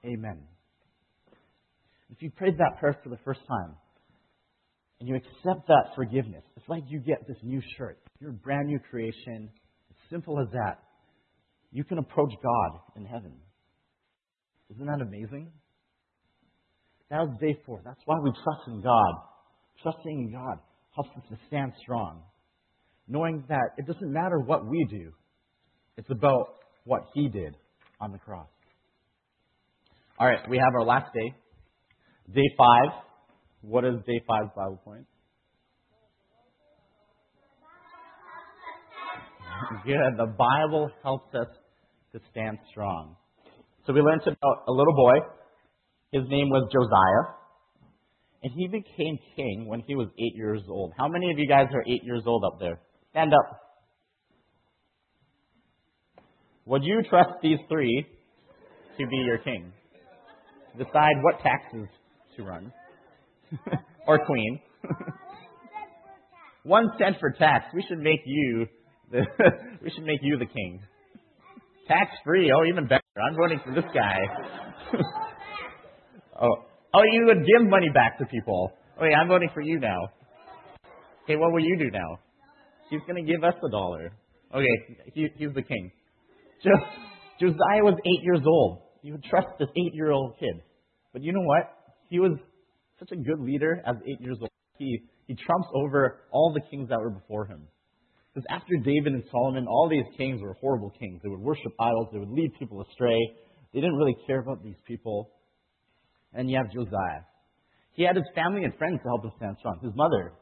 Amen. 0.03 0.41
If 2.09 2.21
you 2.21 2.31
prayed 2.31 2.57
that 2.57 2.79
prayer 2.81 2.97
for 3.01 3.09
the 3.09 3.19
first 3.23 3.39
time 3.47 3.75
and 4.99 5.07
you 5.07 5.15
accept 5.15 5.67
that 5.67 5.95
forgiveness, 5.95 6.43
it's 6.57 6.67
like 6.67 6.83
you 6.89 6.99
get 6.99 7.25
this 7.29 7.37
new 7.43 7.61
shirt. 7.77 7.97
You're 8.19 8.31
a 8.31 8.33
brand 8.33 8.67
new 8.67 8.79
creation. 8.89 9.49
It's 9.89 9.99
simple 10.09 10.37
as 10.41 10.47
that. 10.51 10.79
You 11.71 11.85
can 11.85 11.97
approach 11.97 12.33
God 12.43 12.79
in 12.97 13.05
heaven. 13.05 13.31
Isn't 14.71 14.85
that 14.85 15.01
amazing? 15.01 15.51
That 17.09 17.19
was 17.19 17.37
day 17.41 17.57
four. 17.65 17.81
That's 17.83 17.99
why 18.05 18.17
we 18.23 18.31
trust 18.31 18.67
in 18.67 18.81
God. 18.81 19.13
Trusting 19.83 20.27
in 20.27 20.31
God 20.31 20.59
helps 20.95 21.09
us 21.17 21.23
to 21.29 21.37
stand 21.47 21.73
strong. 21.81 22.21
Knowing 23.07 23.43
that 23.49 23.71
it 23.77 23.85
doesn't 23.85 24.11
matter 24.11 24.39
what 24.39 24.65
we 24.65 24.85
do, 24.89 25.11
it's 25.97 26.09
about 26.09 26.55
what 26.85 27.01
He 27.13 27.27
did 27.27 27.55
on 27.99 28.11
the 28.11 28.17
cross. 28.17 28.47
All 30.17 30.27
right, 30.27 30.39
we 30.49 30.57
have 30.57 30.73
our 30.75 30.85
last 30.85 31.11
day. 31.13 31.33
Day 32.33 32.55
five. 32.57 33.03
What 33.61 33.83
is 33.83 33.95
day 34.07 34.21
five's 34.25 34.51
Bible 34.55 34.79
point? 34.85 35.05
Good. 39.85 40.17
The 40.17 40.33
Bible 40.37 40.89
helps 41.03 41.33
us 41.35 41.47
to 42.13 42.19
stand 42.31 42.57
strong. 42.69 43.15
So 43.91 43.95
we 43.95 44.01
learned 44.03 44.21
about 44.21 44.63
a 44.69 44.71
little 44.71 44.95
boy. 44.95 45.15
His 46.13 46.23
name 46.29 46.49
was 46.49 46.71
Josiah. 46.71 47.35
And 48.41 48.53
he 48.55 48.69
became 48.69 49.19
king 49.35 49.65
when 49.67 49.81
he 49.85 49.95
was 49.95 50.07
eight 50.17 50.33
years 50.33 50.61
old. 50.69 50.93
How 50.97 51.09
many 51.09 51.29
of 51.29 51.37
you 51.37 51.45
guys 51.45 51.65
are 51.73 51.81
eight 51.81 52.01
years 52.05 52.23
old 52.25 52.45
up 52.45 52.57
there? 52.57 52.79
Stand 53.09 53.33
up. 53.33 53.59
Would 56.67 56.85
you 56.85 57.01
trust 57.09 57.31
these 57.43 57.57
three 57.67 58.07
to 58.97 59.07
be 59.07 59.17
your 59.17 59.39
king? 59.39 59.73
Decide 60.77 61.15
what 61.21 61.41
taxes 61.43 61.89
to 62.37 62.43
run. 62.43 62.71
or 64.07 64.25
queen. 64.25 64.61
One 66.63 66.85
cent 66.97 67.17
for 67.19 67.31
tax. 67.31 67.65
We 67.73 67.83
should 67.89 67.99
make 67.99 68.21
you 68.25 68.67
the 69.11 69.25
we 69.83 69.89
should 69.89 70.05
make 70.05 70.19
you 70.21 70.37
the 70.37 70.45
king. 70.45 70.79
Tax 71.89 72.09
free. 72.23 72.53
Oh, 72.55 72.63
even 72.65 72.87
better. 72.87 73.00
I'm 73.17 73.35
voting 73.35 73.59
for 73.65 73.73
this 73.73 73.83
guy. 73.93 74.17
oh, 76.41 76.47
oh, 76.93 77.03
you 77.11 77.25
would 77.25 77.39
give 77.39 77.69
money 77.69 77.89
back 77.93 78.17
to 78.19 78.25
people. 78.25 78.71
Oh, 78.99 79.03
yeah, 79.03 79.17
I'm 79.17 79.27
voting 79.27 79.49
for 79.53 79.61
you 79.61 79.79
now. 79.79 79.99
Okay, 81.23 81.35
what 81.35 81.51
will 81.51 81.59
you 81.59 81.77
do 81.77 81.89
now? 81.91 82.19
He's 82.89 83.01
going 83.07 83.23
to 83.23 83.29
give 83.29 83.43
us 83.43 83.53
a 83.61 83.69
dollar. 83.69 84.13
Okay, 84.55 84.97
he, 85.13 85.27
he's 85.35 85.53
the 85.53 85.61
king. 85.61 85.91
Josiah 87.39 87.83
was 87.83 87.97
eight 88.05 88.23
years 88.23 88.41
old. 88.45 88.83
You 89.01 89.13
would 89.13 89.23
trust 89.23 89.47
this 89.59 89.69
eight-year-old 89.69 90.35
kid. 90.39 90.61
But 91.11 91.23
you 91.23 91.33
know 91.33 91.41
what? 91.41 91.69
He 92.09 92.19
was 92.19 92.37
such 92.99 93.09
a 93.11 93.15
good 93.15 93.39
leader 93.39 93.81
as 93.85 93.95
eight 94.05 94.21
years 94.21 94.37
old. 94.39 94.49
He, 94.77 95.01
he 95.27 95.35
trumps 95.35 95.67
over 95.73 96.21
all 96.31 96.53
the 96.53 96.61
kings 96.69 96.89
that 96.89 96.99
were 96.99 97.09
before 97.09 97.45
him. 97.45 97.67
Because 98.33 98.45
after 98.49 98.77
David 98.77 99.13
and 99.13 99.23
Solomon, 99.29 99.67
all 99.67 99.89
these 99.89 100.05
kings 100.17 100.41
were 100.41 100.53
horrible 100.53 100.91
kings. 100.97 101.19
They 101.21 101.29
would 101.29 101.41
worship 101.41 101.73
idols, 101.79 102.07
they 102.13 102.19
would 102.19 102.31
lead 102.31 102.51
people 102.57 102.81
astray. 102.81 103.19
They 103.73 103.79
didn't 103.79 103.95
really 103.95 104.15
care 104.25 104.39
about 104.39 104.63
these 104.63 104.79
people. 104.87 105.31
And 106.33 106.49
you 106.49 106.57
have 106.57 106.71
Josiah. 106.71 107.23
He 107.93 108.03
had 108.03 108.15
his 108.15 108.25
family 108.33 108.63
and 108.63 108.73
friends 108.77 108.99
to 109.03 109.09
help 109.09 109.25
him 109.25 109.31
stand 109.37 109.57
strong. 109.59 109.79
His 109.83 109.91
mother, 109.95 110.33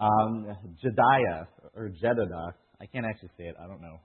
um, 0.00 0.46
Jediah, 0.82 1.46
or 1.76 1.90
Jedediah, 1.90 2.54
I 2.80 2.86
can't 2.86 3.04
actually 3.04 3.30
say 3.36 3.44
it, 3.44 3.54
I 3.62 3.66
don't 3.66 3.82
know. 3.82 4.00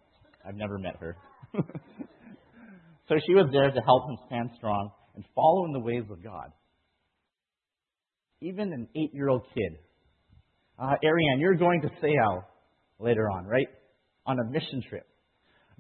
I've 0.46 0.56
never 0.56 0.78
met 0.78 0.96
her. 1.00 1.16
so 1.54 3.16
she 3.26 3.34
was 3.34 3.48
there 3.52 3.72
to 3.72 3.82
help 3.82 4.10
him 4.10 4.18
stand 4.28 4.50
strong 4.58 4.92
and 5.16 5.24
follow 5.34 5.66
in 5.66 5.74
the 5.74 5.80
ways 5.80 6.04
of 6.10 6.22
God. 6.22 6.52
Even 8.42 8.74
an 8.74 8.88
eight 8.96 9.14
year 9.14 9.30
old 9.30 9.44
kid. 9.54 9.80
Uh, 10.78 10.96
Ariane, 11.04 11.40
you're 11.40 11.56
going 11.56 11.82
to 11.82 11.90
Seattle 12.02 12.44
later 13.00 13.30
on, 13.30 13.46
right? 13.46 13.68
On 14.26 14.38
a 14.40 14.52
mission 14.52 14.84
trip. 14.88 15.08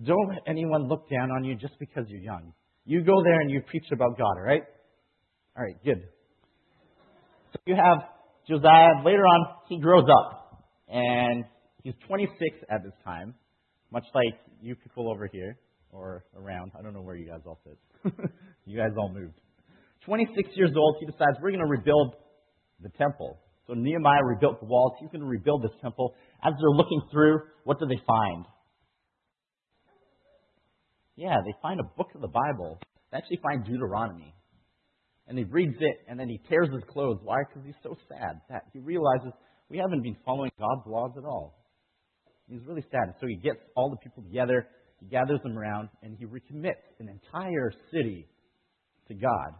Don't 0.03 0.29
let 0.29 0.39
anyone 0.47 0.87
look 0.87 1.09
down 1.09 1.29
on 1.31 1.43
you 1.43 1.55
just 1.55 1.77
because 1.79 2.05
you're 2.07 2.21
young. 2.21 2.53
You 2.85 3.03
go 3.03 3.21
there 3.23 3.41
and 3.41 3.51
you 3.51 3.61
preach 3.61 3.85
about 3.91 4.17
God, 4.17 4.37
all 4.37 4.43
right? 4.43 4.63
All 5.57 5.63
right, 5.63 5.75
good. 5.83 6.01
So 7.51 7.59
you 7.65 7.75
have 7.75 8.03
Josiah. 8.47 9.03
Later 9.03 9.23
on, 9.23 9.55
he 9.67 9.79
grows 9.79 10.05
up. 10.09 10.63
And 10.87 11.43
he's 11.83 11.93
26 12.07 12.31
at 12.69 12.83
this 12.83 12.93
time, 13.03 13.35
much 13.91 14.05
like 14.15 14.39
you 14.61 14.75
people 14.75 15.11
over 15.11 15.27
here 15.31 15.57
or 15.91 16.23
around. 16.35 16.71
I 16.77 16.81
don't 16.81 16.93
know 16.93 17.01
where 17.01 17.15
you 17.15 17.27
guys 17.27 17.41
all 17.45 17.59
sit. 17.63 18.13
you 18.65 18.77
guys 18.77 18.91
all 18.97 19.13
moved. 19.13 19.39
26 20.05 20.49
years 20.55 20.71
old, 20.75 20.95
he 20.99 21.05
decides 21.05 21.37
we're 21.41 21.51
going 21.51 21.59
to 21.59 21.69
rebuild 21.69 22.15
the 22.81 22.89
temple. 22.97 23.37
So 23.69 23.75
Nehemiah 23.75 24.25
rebuilt 24.25 24.59
the 24.59 24.65
walls. 24.65 24.93
He's 24.99 25.11
going 25.11 25.21
to 25.21 25.27
rebuild 25.27 25.61
this 25.61 25.77
temple. 25.79 26.15
As 26.43 26.53
they're 26.59 26.75
looking 26.75 27.01
through, 27.11 27.41
what 27.65 27.79
do 27.79 27.85
they 27.85 28.01
find? 28.07 28.45
Yeah, 31.15 31.37
they 31.45 31.53
find 31.61 31.79
a 31.79 31.83
book 31.95 32.07
of 32.15 32.21
the 32.21 32.33
Bible. 32.33 32.79
They 33.11 33.19
actually 33.19 33.39
find 33.43 33.63
Deuteronomy. 33.63 34.33
And 35.27 35.37
he 35.37 35.43
reads 35.43 35.75
it, 35.79 35.97
and 36.07 36.19
then 36.19 36.27
he 36.29 36.41
tears 36.49 36.69
his 36.73 36.81
clothes. 36.89 37.19
Why? 37.21 37.37
Because 37.47 37.63
he's 37.63 37.77
so 37.83 37.95
sad 38.09 38.41
that 38.49 38.63
he 38.73 38.79
realizes 38.79 39.33
we 39.69 39.77
haven't 39.77 40.01
been 40.01 40.17
following 40.25 40.49
God's 40.57 40.87
laws 40.87 41.11
at 41.15 41.23
all. 41.23 41.59
He's 42.47 42.61
really 42.65 42.83
sad. 42.89 43.13
So 43.21 43.27
he 43.27 43.35
gets 43.35 43.59
all 43.75 43.91
the 43.91 43.97
people 43.97 44.23
together, 44.23 44.65
he 44.99 45.05
gathers 45.05 45.41
them 45.43 45.55
around, 45.55 45.89
and 46.01 46.17
he 46.17 46.25
recommits 46.25 46.89
an 46.99 47.07
entire 47.07 47.71
city 47.93 48.27
to 49.09 49.13
God. 49.13 49.53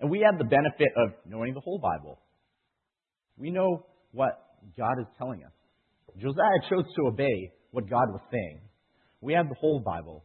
And 0.00 0.10
we 0.10 0.24
have 0.24 0.38
the 0.38 0.44
benefit 0.44 0.88
of 0.96 1.12
knowing 1.26 1.52
the 1.52 1.60
whole 1.60 1.78
Bible. 1.78 2.18
We 3.40 3.50
know 3.50 3.86
what 4.12 4.38
God 4.76 5.00
is 5.00 5.06
telling 5.16 5.42
us. 5.42 5.52
Josiah 6.18 6.68
chose 6.68 6.84
to 6.96 7.06
obey 7.06 7.52
what 7.70 7.88
God 7.88 8.10
was 8.10 8.20
saying. 8.30 8.60
We 9.22 9.32
have 9.32 9.48
the 9.48 9.54
whole 9.58 9.80
Bible. 9.80 10.22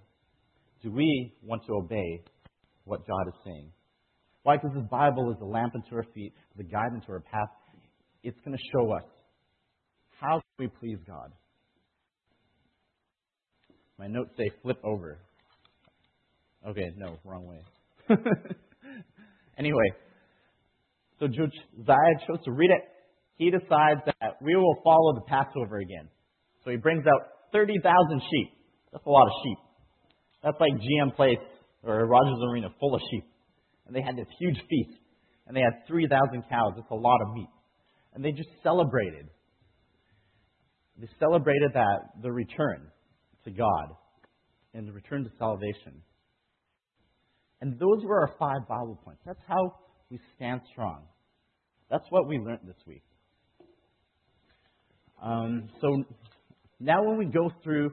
Do 0.83 0.91
we 0.91 1.33
want 1.41 1.61
to 1.67 1.73
obey 1.75 2.23
what 2.83 3.07
God 3.07 3.27
is 3.27 3.33
saying? 3.45 3.71
Why? 4.43 4.57
Because 4.57 4.75
this 4.75 4.85
Bible 4.91 5.31
is 5.31 5.37
a 5.41 5.45
lamp 5.45 5.73
unto 5.75 5.95
our 5.95 6.05
feet, 6.13 6.33
the 6.57 6.63
guide 6.63 6.93
into 6.93 7.09
our 7.09 7.21
path. 7.21 7.47
It's 8.21 8.37
going 8.45 8.57
to 8.57 8.63
show 8.73 8.91
us 8.91 9.03
how 10.19 10.41
we 10.59 10.67
please 10.67 10.97
God. 11.07 11.31
My 13.97 14.07
notes 14.07 14.31
say 14.37 14.51
flip 14.61 14.77
over. 14.83 15.19
Okay, 16.67 16.91
no, 16.97 17.17
wrong 17.23 17.45
way. 17.45 17.61
anyway, 19.57 19.89
so 21.19 21.27
Josiah 21.27 22.27
chose 22.27 22.43
to 22.43 22.51
read 22.51 22.71
it 22.71 22.81
he 23.37 23.51
decides 23.51 24.01
that 24.05 24.37
we 24.41 24.55
will 24.55 24.75
follow 24.83 25.15
the 25.15 25.25
Passover 25.27 25.77
again. 25.77 26.07
So 26.63 26.71
he 26.71 26.77
brings 26.77 27.05
out 27.05 27.27
30,000 27.51 27.83
sheep. 28.19 28.49
That's 28.91 29.05
a 29.05 29.09
lot 29.09 29.27
of 29.27 29.33
sheep. 29.43 29.57
That's 30.43 30.57
like 30.59 30.71
GM 30.73 31.15
Place 31.15 31.39
or 31.83 32.05
Rogers 32.05 32.39
Arena 32.51 32.69
full 32.79 32.95
of 32.95 33.01
sheep. 33.11 33.25
And 33.87 33.95
they 33.95 34.01
had 34.01 34.15
this 34.15 34.27
huge 34.39 34.57
feast. 34.69 34.99
and 35.47 35.55
they 35.55 35.61
had 35.61 35.87
3,000 35.87 36.43
cows. 36.49 36.73
It's 36.77 36.89
a 36.89 36.95
lot 36.95 37.19
of 37.21 37.33
meat. 37.33 37.49
And 38.13 38.23
they 38.23 38.31
just 38.31 38.49
celebrated. 38.63 39.27
They 40.97 41.07
celebrated 41.19 41.71
that, 41.73 42.21
the 42.23 42.31
return 42.31 42.87
to 43.43 43.51
God 43.51 43.95
and 44.73 44.87
the 44.87 44.91
return 44.91 45.23
to 45.23 45.29
salvation. 45.37 46.01
And 47.61 47.79
those 47.79 48.03
were 48.03 48.21
our 48.21 48.35
five 48.39 48.67
Bible 48.67 48.99
points. 49.03 49.21
That's 49.25 49.39
how 49.47 49.75
we 50.09 50.19
stand 50.35 50.61
strong. 50.71 51.03
That's 51.89 52.05
what 52.09 52.27
we 52.27 52.37
learned 52.37 52.67
this 52.67 52.81
week. 52.87 53.03
Um, 55.25 55.69
so 55.81 56.03
now, 56.79 57.03
when 57.03 57.17
we 57.17 57.25
go 57.25 57.51
through 57.63 57.91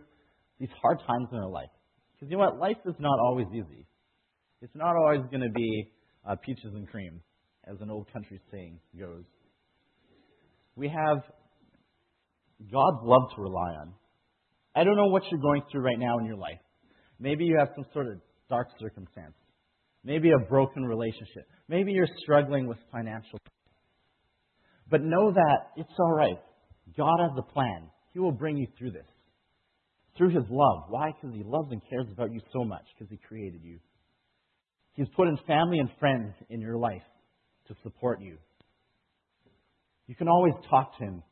these 0.60 0.68
hard 0.82 0.98
times 1.06 1.28
in 1.32 1.38
our 1.38 1.48
life, 1.48 1.70
because 2.14 2.30
you 2.30 2.36
know 2.36 2.44
what? 2.44 2.58
Life 2.58 2.76
is 2.84 2.94
not 2.98 3.18
always 3.20 3.46
easy. 3.54 3.86
It's 4.60 4.74
not 4.74 4.94
always 4.96 5.22
going 5.30 5.40
to 5.40 5.50
be 5.50 5.90
uh, 6.28 6.36
peaches 6.36 6.72
and 6.74 6.86
cream, 6.86 7.20
as 7.66 7.76
an 7.80 7.90
old 7.90 8.12
country 8.12 8.38
saying 8.52 8.78
goes. 8.98 9.24
We 10.76 10.88
have 10.88 11.22
God's 12.70 13.00
love 13.02 13.22
to 13.34 13.42
rely 13.42 13.70
on. 13.80 13.94
I 14.74 14.84
don't 14.84 14.96
know 14.96 15.08
what 15.08 15.22
you're 15.30 15.40
going 15.40 15.62
through 15.70 15.82
right 15.82 15.98
now 15.98 16.18
in 16.18 16.26
your 16.26 16.36
life. 16.36 16.60
Maybe 17.18 17.44
you 17.44 17.56
have 17.58 17.68
some 17.74 17.86
sort 17.92 18.08
of 18.08 18.14
dark 18.50 18.68
circumstance. 18.78 19.34
Maybe 20.04 20.30
a 20.30 20.48
broken 20.48 20.84
relationship. 20.84 21.46
Maybe 21.68 21.92
you're 21.92 22.08
struggling 22.22 22.66
with 22.66 22.78
financial. 22.90 23.38
But 24.90 25.02
know 25.02 25.32
that 25.32 25.58
it's 25.76 25.92
all 25.98 26.12
right. 26.12 26.38
God 26.96 27.18
has 27.20 27.30
a 27.38 27.52
plan. 27.52 27.90
He 28.12 28.18
will 28.18 28.32
bring 28.32 28.56
you 28.56 28.66
through 28.78 28.92
this. 28.92 29.06
Through 30.16 30.30
His 30.30 30.44
love. 30.50 30.84
Why? 30.88 31.10
Because 31.12 31.34
He 31.36 31.42
loves 31.44 31.68
and 31.70 31.80
cares 31.88 32.06
about 32.12 32.32
you 32.32 32.40
so 32.52 32.64
much, 32.64 32.84
because 32.94 33.10
He 33.10 33.18
created 33.26 33.62
you. 33.62 33.78
He's 34.94 35.08
put 35.16 35.28
in 35.28 35.38
family 35.46 35.78
and 35.78 35.88
friends 35.98 36.34
in 36.50 36.60
your 36.60 36.76
life 36.76 37.02
to 37.68 37.74
support 37.82 38.20
you. 38.20 38.36
You 40.06 40.14
can 40.14 40.28
always 40.28 40.54
talk 40.68 40.98
to 40.98 41.04
Him 41.04 41.22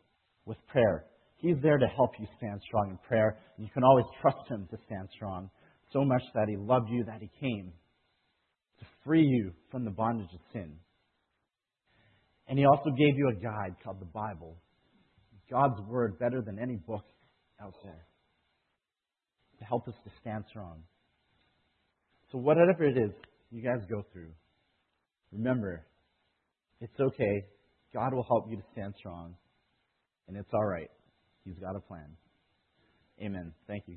with 0.46 0.56
prayer. 0.68 1.04
He's 1.36 1.56
there 1.62 1.78
to 1.78 1.86
help 1.86 2.12
you 2.18 2.26
stand 2.38 2.60
strong 2.66 2.90
in 2.90 2.98
prayer. 3.06 3.36
And 3.56 3.66
you 3.66 3.72
can 3.72 3.84
always 3.84 4.06
trust 4.22 4.48
Him 4.48 4.66
to 4.70 4.78
stand 4.86 5.08
strong. 5.14 5.50
So 5.92 6.04
much 6.04 6.22
that 6.34 6.48
He 6.48 6.56
loved 6.56 6.88
you 6.88 7.04
that 7.04 7.20
He 7.20 7.30
came 7.40 7.72
to 8.78 8.86
free 9.04 9.24
you 9.24 9.52
from 9.70 9.84
the 9.84 9.90
bondage 9.90 10.32
of 10.32 10.40
sin. 10.52 10.72
And 12.48 12.58
He 12.58 12.64
also 12.64 12.90
gave 12.90 13.16
you 13.16 13.28
a 13.28 13.42
guide 13.42 13.76
called 13.84 14.00
the 14.00 14.06
Bible 14.06 14.56
God's 15.50 15.80
Word 15.88 16.18
better 16.18 16.40
than 16.40 16.58
any 16.58 16.76
book 16.76 17.04
out 17.60 17.74
there 17.82 18.06
to 19.58 19.64
help 19.64 19.88
us 19.88 19.94
to 20.04 20.10
stand 20.20 20.44
strong. 20.48 20.82
So, 22.32 22.38
whatever 22.38 22.84
it 22.84 22.96
is 22.96 23.10
you 23.50 23.62
guys 23.62 23.80
go 23.90 24.04
through, 24.12 24.30
remember, 25.32 25.84
it's 26.80 26.98
okay. 26.98 27.44
God 27.92 28.14
will 28.14 28.22
help 28.22 28.48
you 28.48 28.56
to 28.56 28.62
stand 28.72 28.94
strong, 28.98 29.34
and 30.28 30.36
it's 30.36 30.50
all 30.54 30.64
right. 30.64 30.90
He's 31.44 31.58
got 31.58 31.74
a 31.74 31.80
plan. 31.80 32.16
Amen. 33.20 33.52
Thank 33.66 33.84
you. 33.86 33.96